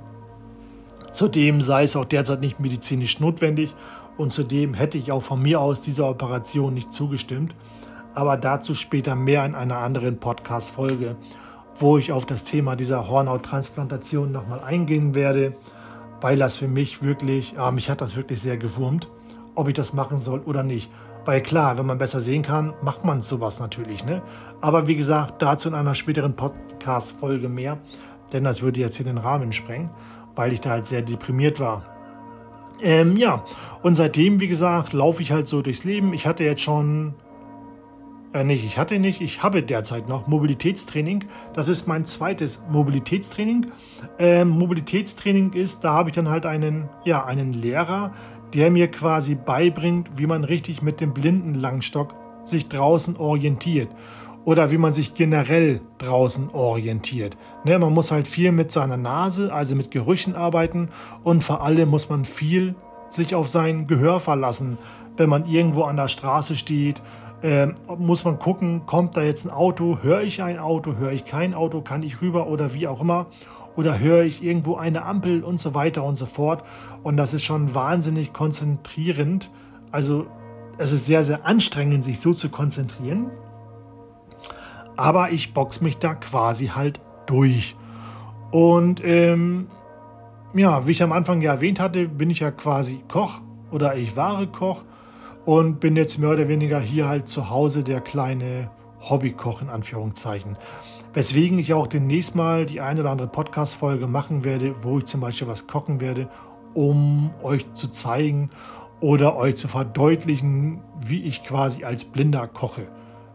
Zudem 1.14 1.62
sei 1.62 1.84
es 1.84 1.96
auch 1.96 2.04
derzeit 2.04 2.42
nicht 2.42 2.60
medizinisch 2.60 3.22
notwendig 3.22 3.74
und 4.18 4.34
zudem 4.34 4.74
hätte 4.74 4.98
ich 4.98 5.12
auch 5.12 5.24
von 5.24 5.42
mir 5.42 5.60
aus 5.60 5.82
dieser 5.82 6.10
Operation 6.10 6.74
nicht 6.74 6.94
zugestimmt. 6.94 7.56
Aber 8.14 8.38
dazu 8.38 8.76
später 8.76 9.16
mehr 9.16 9.46
in 9.46 9.56
einer 9.56 9.80
anderen 9.80 10.18
Podcast-Folge, 10.20 11.18
wo 11.80 11.98
ich 11.98 12.12
auf 12.12 12.26
das 12.26 12.46
Thema 12.46 12.76
dieser 12.76 13.10
Hornhauttransplantation 13.10 14.32
nochmal 14.32 14.62
eingehen 14.62 15.16
werde, 15.16 15.54
weil 16.22 16.38
das 16.38 16.58
für 16.58 16.70
mich 16.70 17.04
wirklich, 17.04 17.54
ja, 17.54 17.72
mich 17.72 17.90
hat 17.90 18.00
das 18.00 18.16
wirklich 18.16 18.42
sehr 18.42 18.58
gewurmt, 18.58 19.10
ob 19.54 19.68
ich 19.68 19.74
das 19.74 19.94
machen 19.94 20.20
soll 20.20 20.40
oder 20.40 20.64
nicht. 20.64 20.90
Weil 21.26 21.42
klar, 21.42 21.78
wenn 21.78 21.88
man 21.88 21.98
besser 21.98 22.22
sehen 22.22 22.44
kann, 22.44 22.74
macht 22.82 23.04
man 23.04 23.22
sowas 23.22 23.60
natürlich. 23.60 24.06
Ne? 24.06 24.22
Aber 24.62 24.88
wie 24.88 24.96
gesagt, 24.96 25.42
dazu 25.42 25.68
in 25.68 25.76
einer 25.76 25.96
späteren 25.96 26.36
Podcast-Folge 26.36 27.50
mehr, 27.50 27.80
denn 28.32 28.44
das 28.44 28.62
würde 28.62 28.80
jetzt 28.80 28.96
hier 28.96 29.06
den 29.06 29.18
Rahmen 29.18 29.52
sprengen, 29.52 29.90
weil 30.36 30.54
ich 30.54 30.62
da 30.62 30.70
halt 30.72 30.86
sehr 30.86 31.02
deprimiert 31.02 31.60
war. 31.60 31.95
Ähm, 32.82 33.18
ja, 33.18 33.44
und 33.84 33.96
seitdem, 33.96 34.40
wie 34.40 34.48
gesagt, 34.48 34.94
laufe 34.94 35.22
ich 35.22 35.32
halt 35.32 35.48
so 35.48 35.62
durchs 35.62 35.84
Leben. 35.84 36.14
Ich 36.14 36.28
hatte 36.28 36.44
jetzt 36.44 36.62
schon 36.62 37.14
äh, 38.34 38.44
nicht, 38.44 38.66
ich 38.66 38.78
hatte 38.78 39.00
nicht, 39.00 39.22
ich 39.22 39.44
habe 39.44 39.64
derzeit 39.64 40.10
noch 40.10 40.28
Mobilitätstraining. 40.28 41.26
Das 41.54 41.70
ist 41.70 41.88
mein 41.88 42.06
zweites 42.06 42.62
Mobilitätstraining. 42.70 43.68
Ähm, 44.20 44.50
Mobilitätstraining 44.50 45.54
ist, 45.54 45.84
da 45.84 45.94
habe 45.94 46.10
ich 46.10 46.16
dann 46.16 46.30
halt 46.30 46.46
einen, 46.46 46.90
ja, 47.06 47.26
einen 47.26 47.54
Lehrer, 47.54 48.12
der 48.54 48.72
mir 48.72 48.90
quasi 48.90 49.36
beibringt, 49.36 50.18
wie 50.18 50.28
man 50.28 50.44
richtig 50.44 50.82
mit 50.82 51.00
dem 51.00 51.14
blinden 51.14 51.54
Langstock 51.54 52.14
sich 52.44 52.70
draußen 52.70 53.18
orientiert 53.18 53.90
oder 54.46 54.72
wie 54.72 54.78
man 54.78 54.94
sich 54.94 55.16
generell 55.16 55.82
draußen 55.98 56.52
orientiert. 56.54 57.36
Ne, 57.66 57.78
man 57.78 57.94
muss 57.94 58.12
halt 58.12 58.28
viel 58.28 58.52
mit 58.52 58.72
seiner 58.72 58.98
Nase, 58.98 59.52
also 59.52 59.76
mit 59.76 59.92
Gerüchen 59.92 60.36
arbeiten 60.36 60.90
und 61.24 61.44
vor 61.44 61.64
allem 61.64 61.90
muss 61.90 62.10
man 62.10 62.24
viel 62.24 62.76
sich 63.10 63.36
auf 63.36 63.50
sein 63.50 63.88
Gehör 63.88 64.20
verlassen. 64.20 64.78
Wenn 65.18 65.30
man 65.30 65.46
irgendwo 65.46 65.84
an 65.84 65.98
der 65.98 66.08
Straße 66.08 66.56
steht, 66.56 67.02
äh, 67.42 67.68
muss 67.98 68.24
man 68.24 68.40
gucken, 68.40 68.86
kommt 68.86 69.18
da 69.18 69.22
jetzt 69.22 69.46
ein 69.46 69.52
Auto, 69.52 70.00
höre 70.02 70.22
ich 70.22 70.42
ein 70.42 70.60
Auto, 70.60 70.96
höre 70.96 71.12
ich 71.12 71.26
kein 71.26 71.54
Auto, 71.54 71.82
kann 71.82 72.04
ich 72.04 72.22
rüber 72.22 72.48
oder 72.48 72.74
wie 72.74 72.88
auch 72.88 73.02
immer. 73.02 73.28
Oder 73.76 74.00
höre 74.00 74.24
ich 74.24 74.42
irgendwo 74.42 74.78
eine 74.78 75.04
Ampel 75.04 75.44
und 75.44 75.60
so 75.60 75.74
weiter 75.76 76.04
und 76.04 76.16
so 76.16 76.26
fort. 76.26 76.64
Und 77.04 77.18
das 77.18 77.34
ist 77.34 77.44
schon 77.44 77.76
wahnsinnig 77.76 78.32
konzentrierend. 78.32 79.52
Also 79.92 80.28
es 80.78 80.94
ist 80.94 81.06
sehr, 81.06 81.24
sehr 81.24 81.46
anstrengend, 81.46 82.04
sich 82.04 82.20
so 82.22 82.34
zu 82.34 82.50
konzentrieren. 82.50 83.32
Aber 84.98 85.32
ich 85.32 85.54
box 85.54 85.82
mich 85.82 85.98
da 85.98 86.16
quasi 86.16 86.68
halt 86.68 87.02
durch. 87.26 87.76
Und 88.52 89.04
ähm, 89.04 89.68
ja, 90.54 90.88
wie 90.88 90.92
ich 90.92 91.04
am 91.04 91.12
Anfang 91.12 91.42
ja 91.42 91.54
erwähnt 91.54 91.80
hatte, 91.80 92.08
bin 92.08 92.30
ich 92.30 92.40
ja 92.40 92.52
quasi 92.52 93.04
Koch 93.08 93.42
oder 93.72 93.96
ich 93.96 94.16
war 94.16 94.46
Koch 94.48 94.84
und 95.46 95.80
bin 95.80 95.96
jetzt 95.96 96.18
mehr 96.18 96.32
oder 96.32 96.48
weniger 96.48 96.80
hier 96.80 97.08
halt 97.08 97.28
zu 97.28 97.50
Hause 97.50 97.84
der 97.84 98.02
kleine 98.02 98.70
Hobbykoch 99.02 99.62
in 99.62 99.70
Anführungszeichen. 99.70 100.58
Weswegen 101.14 101.60
ich 101.60 101.74
auch 101.74 101.88
demnächst 101.88 102.36
mal 102.36 102.66
die 102.66 102.82
eine 102.82 103.02
oder 103.02 103.12
andere 103.12 103.28
Podcast-Folge 103.28 104.08
machen 104.08 104.44
werde, 104.44 104.84
wo 104.84 104.98
ich 104.98 105.06
zum 105.06 105.22
Beispiel 105.22 105.48
was 105.48 105.68
kochen 105.68 106.02
werde, 106.02 106.30
um 106.74 107.34
euch 107.42 107.66
zu 107.74 107.90
zeigen 107.90 108.50
oder 109.00 109.36
euch 109.36 109.56
zu 109.56 109.68
verdeutlichen, 109.68 110.82
wie 111.00 111.24
ich 111.24 111.44
quasi 111.44 111.84
als 111.84 112.06
Blinder 112.06 112.48
koche. 112.48 112.88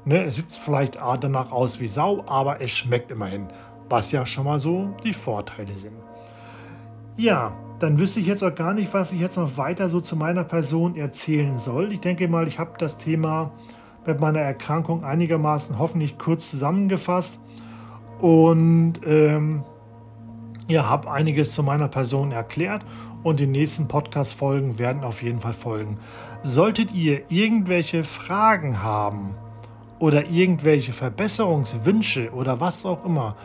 Ne, 0.04 0.24
es 0.24 0.36
sieht 0.36 0.52
vielleicht 0.52 0.96
danach 0.96 1.52
aus 1.52 1.78
wie 1.80 1.86
Sau, 1.86 2.24
aber 2.26 2.60
es 2.60 2.70
schmeckt 2.70 3.10
immerhin, 3.10 3.48
was 3.88 4.12
ja 4.12 4.24
schon 4.24 4.44
mal 4.44 4.58
so 4.58 4.94
die 5.04 5.12
Vorteile 5.12 5.76
sind. 5.76 5.96
Ja, 7.16 7.52
dann 7.80 7.98
wüsste 7.98 8.20
ich 8.20 8.26
jetzt 8.26 8.42
auch 8.42 8.54
gar 8.54 8.72
nicht, 8.72 8.92
was 8.94 9.12
ich 9.12 9.20
jetzt 9.20 9.36
noch 9.36 9.56
weiter 9.56 9.88
so 9.88 10.00
zu 10.00 10.16
meiner 10.16 10.44
Person 10.44 10.96
erzählen 10.96 11.58
soll. 11.58 11.92
Ich 11.92 12.00
denke 12.00 12.28
mal, 12.28 12.48
ich 12.48 12.58
habe 12.58 12.72
das 12.78 12.96
Thema 12.96 13.52
mit 14.06 14.20
meiner 14.20 14.40
Erkrankung 14.40 15.04
einigermaßen 15.04 15.78
hoffentlich 15.78 16.18
kurz 16.18 16.50
zusammengefasst 16.50 17.38
und 18.20 19.00
ähm, 19.06 19.64
ja, 20.68 20.88
habe 20.88 21.10
einiges 21.10 21.52
zu 21.52 21.62
meiner 21.62 21.88
Person 21.88 22.32
erklärt 22.32 22.84
und 23.22 23.40
die 23.40 23.46
nächsten 23.46 23.88
Podcast-Folgen 23.88 24.78
werden 24.78 25.04
auf 25.04 25.22
jeden 25.22 25.40
Fall 25.40 25.54
folgen. 25.54 25.98
Solltet 26.42 26.92
ihr 26.92 27.30
irgendwelche 27.30 28.04
Fragen 28.04 28.82
haben, 28.82 29.34
oder 30.00 30.28
irgendwelche 30.28 30.92
Verbesserungswünsche 30.92 32.32
oder 32.32 32.58
was 32.58 32.84
auch 32.84 33.04
immer, 33.04 33.36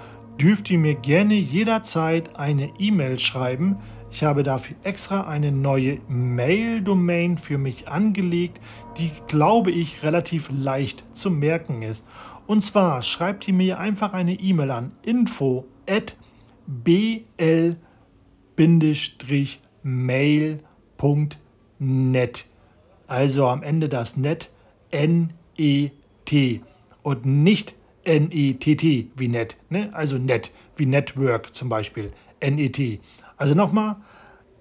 dürft 0.41 0.71
ihr 0.71 0.79
mir 0.79 0.95
gerne 0.95 1.35
jederzeit 1.35 2.35
eine 2.37 2.71
E-Mail 2.79 3.19
schreiben. 3.19 3.77
Ich 4.09 4.23
habe 4.23 4.41
dafür 4.43 4.77
extra 4.83 5.27
eine 5.27 5.51
neue 5.51 5.99
Mail-Domain 6.07 7.37
für 7.37 7.57
mich 7.57 7.89
angelegt, 7.89 8.61
die, 8.97 9.11
glaube 9.27 9.71
ich, 9.71 10.01
relativ 10.03 10.49
leicht 10.49 11.03
zu 11.13 11.29
merken 11.29 11.81
ist. 11.83 12.05
Und 12.47 12.61
zwar 12.63 13.01
schreibt 13.01 13.47
ihr 13.47 13.53
mir 13.53 13.79
einfach 13.79 14.13
eine 14.13 14.33
E-Mail 14.33 14.71
an 14.71 14.93
info 15.03 15.65
at 15.87 16.15
bl-mail.net. 16.67 17.75
Also 23.07 23.47
am 23.47 23.61
Ende 23.61 23.89
das 23.89 24.17
Net 24.17 24.49
N-E-T. 24.91 26.04
T 26.25 26.61
und 27.03 27.25
nicht 27.25 27.75
N-E-T-T 28.03 29.11
wie 29.15 29.27
net, 29.27 29.57
ne? 29.69 29.89
also 29.93 30.17
net 30.17 30.51
wie 30.75 30.85
Network 30.85 31.55
zum 31.55 31.69
Beispiel, 31.69 32.11
N-E-T. 32.39 32.99
Also 33.37 33.53
nochmal, 33.55 33.95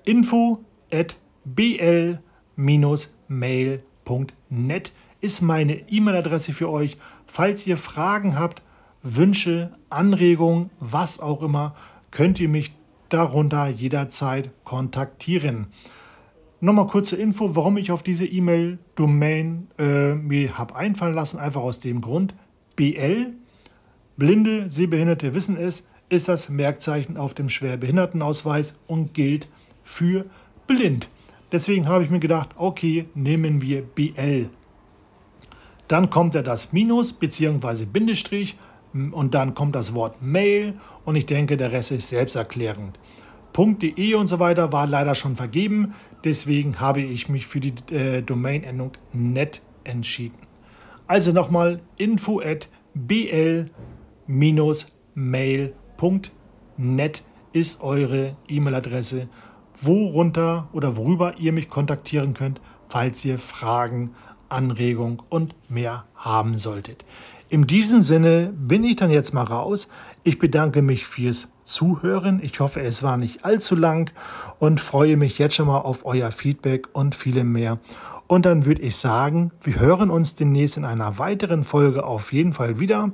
info 0.04 0.64
at 0.90 1.16
bl-mail.net 1.44 2.22
ist 5.20 5.40
meine 5.40 5.88
E-Mail-Adresse 5.90 6.52
für 6.52 6.70
euch. 6.70 6.96
Falls 7.26 7.66
ihr 7.66 7.76
Fragen 7.76 8.38
habt, 8.38 8.62
Wünsche, 9.02 9.72
Anregungen, 9.90 10.70
was 10.80 11.20
auch 11.20 11.42
immer, 11.42 11.74
könnt 12.10 12.40
ihr 12.40 12.48
mich 12.48 12.72
darunter 13.10 13.68
jederzeit 13.68 14.50
kontaktieren. 14.64 15.68
Nochmal 16.64 16.86
kurze 16.86 17.16
Info, 17.16 17.54
warum 17.54 17.76
ich 17.76 17.92
auf 17.92 18.02
diese 18.02 18.24
E-Mail-Domain 18.24 19.68
äh, 19.78 20.14
mir 20.14 20.56
habe 20.56 20.74
einfallen 20.74 21.14
lassen. 21.14 21.38
Einfach 21.38 21.60
aus 21.60 21.78
dem 21.78 22.00
Grund, 22.00 22.34
BL, 22.74 23.34
Blinde, 24.16 24.70
Sehbehinderte 24.70 25.34
wissen 25.34 25.58
es, 25.58 25.86
ist 26.08 26.26
das 26.26 26.48
Merkzeichen 26.48 27.18
auf 27.18 27.34
dem 27.34 27.50
Schwerbehindertenausweis 27.50 28.78
und 28.86 29.12
gilt 29.12 29.46
für 29.82 30.24
blind. 30.66 31.10
Deswegen 31.52 31.86
habe 31.86 32.02
ich 32.02 32.08
mir 32.08 32.18
gedacht, 32.18 32.52
okay, 32.56 33.04
nehmen 33.14 33.60
wir 33.60 33.82
BL. 33.82 34.48
Dann 35.86 36.08
kommt 36.08 36.34
ja 36.34 36.40
das 36.40 36.72
Minus 36.72 37.12
bzw. 37.12 37.84
Bindestrich 37.84 38.56
und 38.94 39.34
dann 39.34 39.54
kommt 39.54 39.74
das 39.74 39.92
Wort 39.94 40.22
Mail 40.22 40.80
und 41.04 41.16
ich 41.16 41.26
denke, 41.26 41.58
der 41.58 41.72
Rest 41.72 41.92
ist 41.92 42.08
selbsterklärend. 42.08 42.98
.de 43.56 44.14
und 44.14 44.26
so 44.26 44.38
weiter 44.38 44.72
war 44.72 44.86
leider 44.86 45.14
schon 45.14 45.36
vergeben. 45.36 45.94
Deswegen 46.24 46.80
habe 46.80 47.00
ich 47.00 47.28
mich 47.28 47.46
für 47.46 47.60
die 47.60 47.74
äh, 47.94 48.22
Domain-Endung 48.22 48.92
net 49.12 49.62
entschieden. 49.84 50.38
Also 51.06 51.32
nochmal 51.32 51.80
info 51.96 52.40
at 52.40 52.68
bl-mail.net 52.94 53.70
ist 57.52 57.80
eure 57.82 58.36
E-Mail-Adresse, 58.48 59.28
worunter 59.80 60.68
oder 60.72 60.96
worüber 60.96 61.36
ihr 61.38 61.52
mich 61.52 61.68
kontaktieren 61.68 62.34
könnt, 62.34 62.60
falls 62.88 63.24
ihr 63.24 63.38
Fragen, 63.38 64.14
Anregungen 64.48 65.18
und 65.28 65.54
mehr 65.68 66.04
haben 66.14 66.56
solltet. 66.56 67.04
In 67.50 67.66
diesem 67.66 68.02
Sinne 68.02 68.52
bin 68.56 68.84
ich 68.84 68.96
dann 68.96 69.10
jetzt 69.10 69.34
mal 69.34 69.44
raus. 69.44 69.88
Ich 70.22 70.38
bedanke 70.38 70.82
mich 70.82 71.06
fürs 71.06 71.48
Zuhören. 71.64 72.40
Ich 72.42 72.58
hoffe, 72.58 72.80
es 72.80 73.02
war 73.02 73.16
nicht 73.16 73.44
allzu 73.44 73.76
lang 73.76 74.10
und 74.58 74.80
freue 74.80 75.16
mich 75.16 75.38
jetzt 75.38 75.54
schon 75.54 75.66
mal 75.66 75.78
auf 75.78 76.06
euer 76.06 76.32
Feedback 76.32 76.88
und 76.94 77.14
viele 77.14 77.44
mehr. 77.44 77.78
Und 78.26 78.46
dann 78.46 78.64
würde 78.64 78.82
ich 78.82 78.96
sagen, 78.96 79.52
wir 79.62 79.78
hören 79.78 80.10
uns 80.10 80.34
demnächst 80.34 80.78
in 80.78 80.84
einer 80.84 81.18
weiteren 81.18 81.62
Folge 81.62 82.04
auf 82.04 82.32
jeden 82.32 82.54
Fall 82.54 82.80
wieder. 82.80 83.10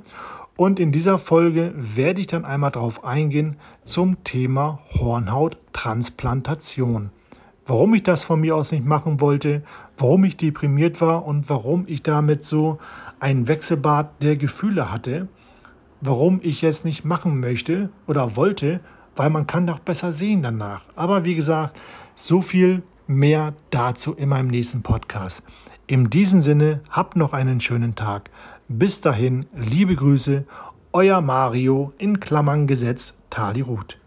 Und 0.55 0.79
in 0.79 0.91
dieser 0.91 1.17
Folge 1.17 1.73
werde 1.75 2.21
ich 2.21 2.27
dann 2.27 2.45
einmal 2.45 2.71
darauf 2.71 3.03
eingehen 3.03 3.57
zum 3.83 4.23
Thema 4.23 4.79
Hornhauttransplantation 4.93 7.11
warum 7.65 7.93
ich 7.93 8.03
das 8.03 8.23
von 8.23 8.41
mir 8.41 8.55
aus 8.55 8.71
nicht 8.71 8.85
machen 8.85 9.21
wollte, 9.21 9.63
warum 9.97 10.23
ich 10.23 10.37
deprimiert 10.37 11.01
war 11.01 11.25
und 11.25 11.49
warum 11.49 11.85
ich 11.87 12.03
damit 12.03 12.43
so 12.43 12.79
ein 13.19 13.47
Wechselbad 13.47 14.21
der 14.21 14.35
Gefühle 14.35 14.91
hatte, 14.91 15.27
warum 16.01 16.39
ich 16.43 16.63
es 16.63 16.83
nicht 16.83 17.05
machen 17.05 17.39
möchte 17.39 17.89
oder 18.07 18.35
wollte, 18.35 18.79
weil 19.15 19.29
man 19.29 19.47
kann 19.47 19.67
doch 19.67 19.79
besser 19.79 20.11
sehen 20.11 20.41
danach. 20.41 20.83
Aber 20.95 21.25
wie 21.25 21.35
gesagt, 21.35 21.77
so 22.15 22.41
viel 22.41 22.83
mehr 23.07 23.53
dazu 23.69 24.13
in 24.13 24.29
meinem 24.29 24.47
nächsten 24.47 24.81
Podcast. 24.81 25.43
In 25.87 26.09
diesem 26.09 26.41
Sinne, 26.41 26.81
habt 26.89 27.17
noch 27.17 27.33
einen 27.33 27.59
schönen 27.59 27.95
Tag. 27.95 28.29
Bis 28.69 29.01
dahin, 29.01 29.45
liebe 29.53 29.95
Grüße, 29.95 30.45
euer 30.93 31.21
Mario 31.21 31.93
in 31.97 32.19
Klammern 32.19 32.67
gesetzt, 32.67 33.15
Tali 33.29 33.61
Ruth. 33.61 34.00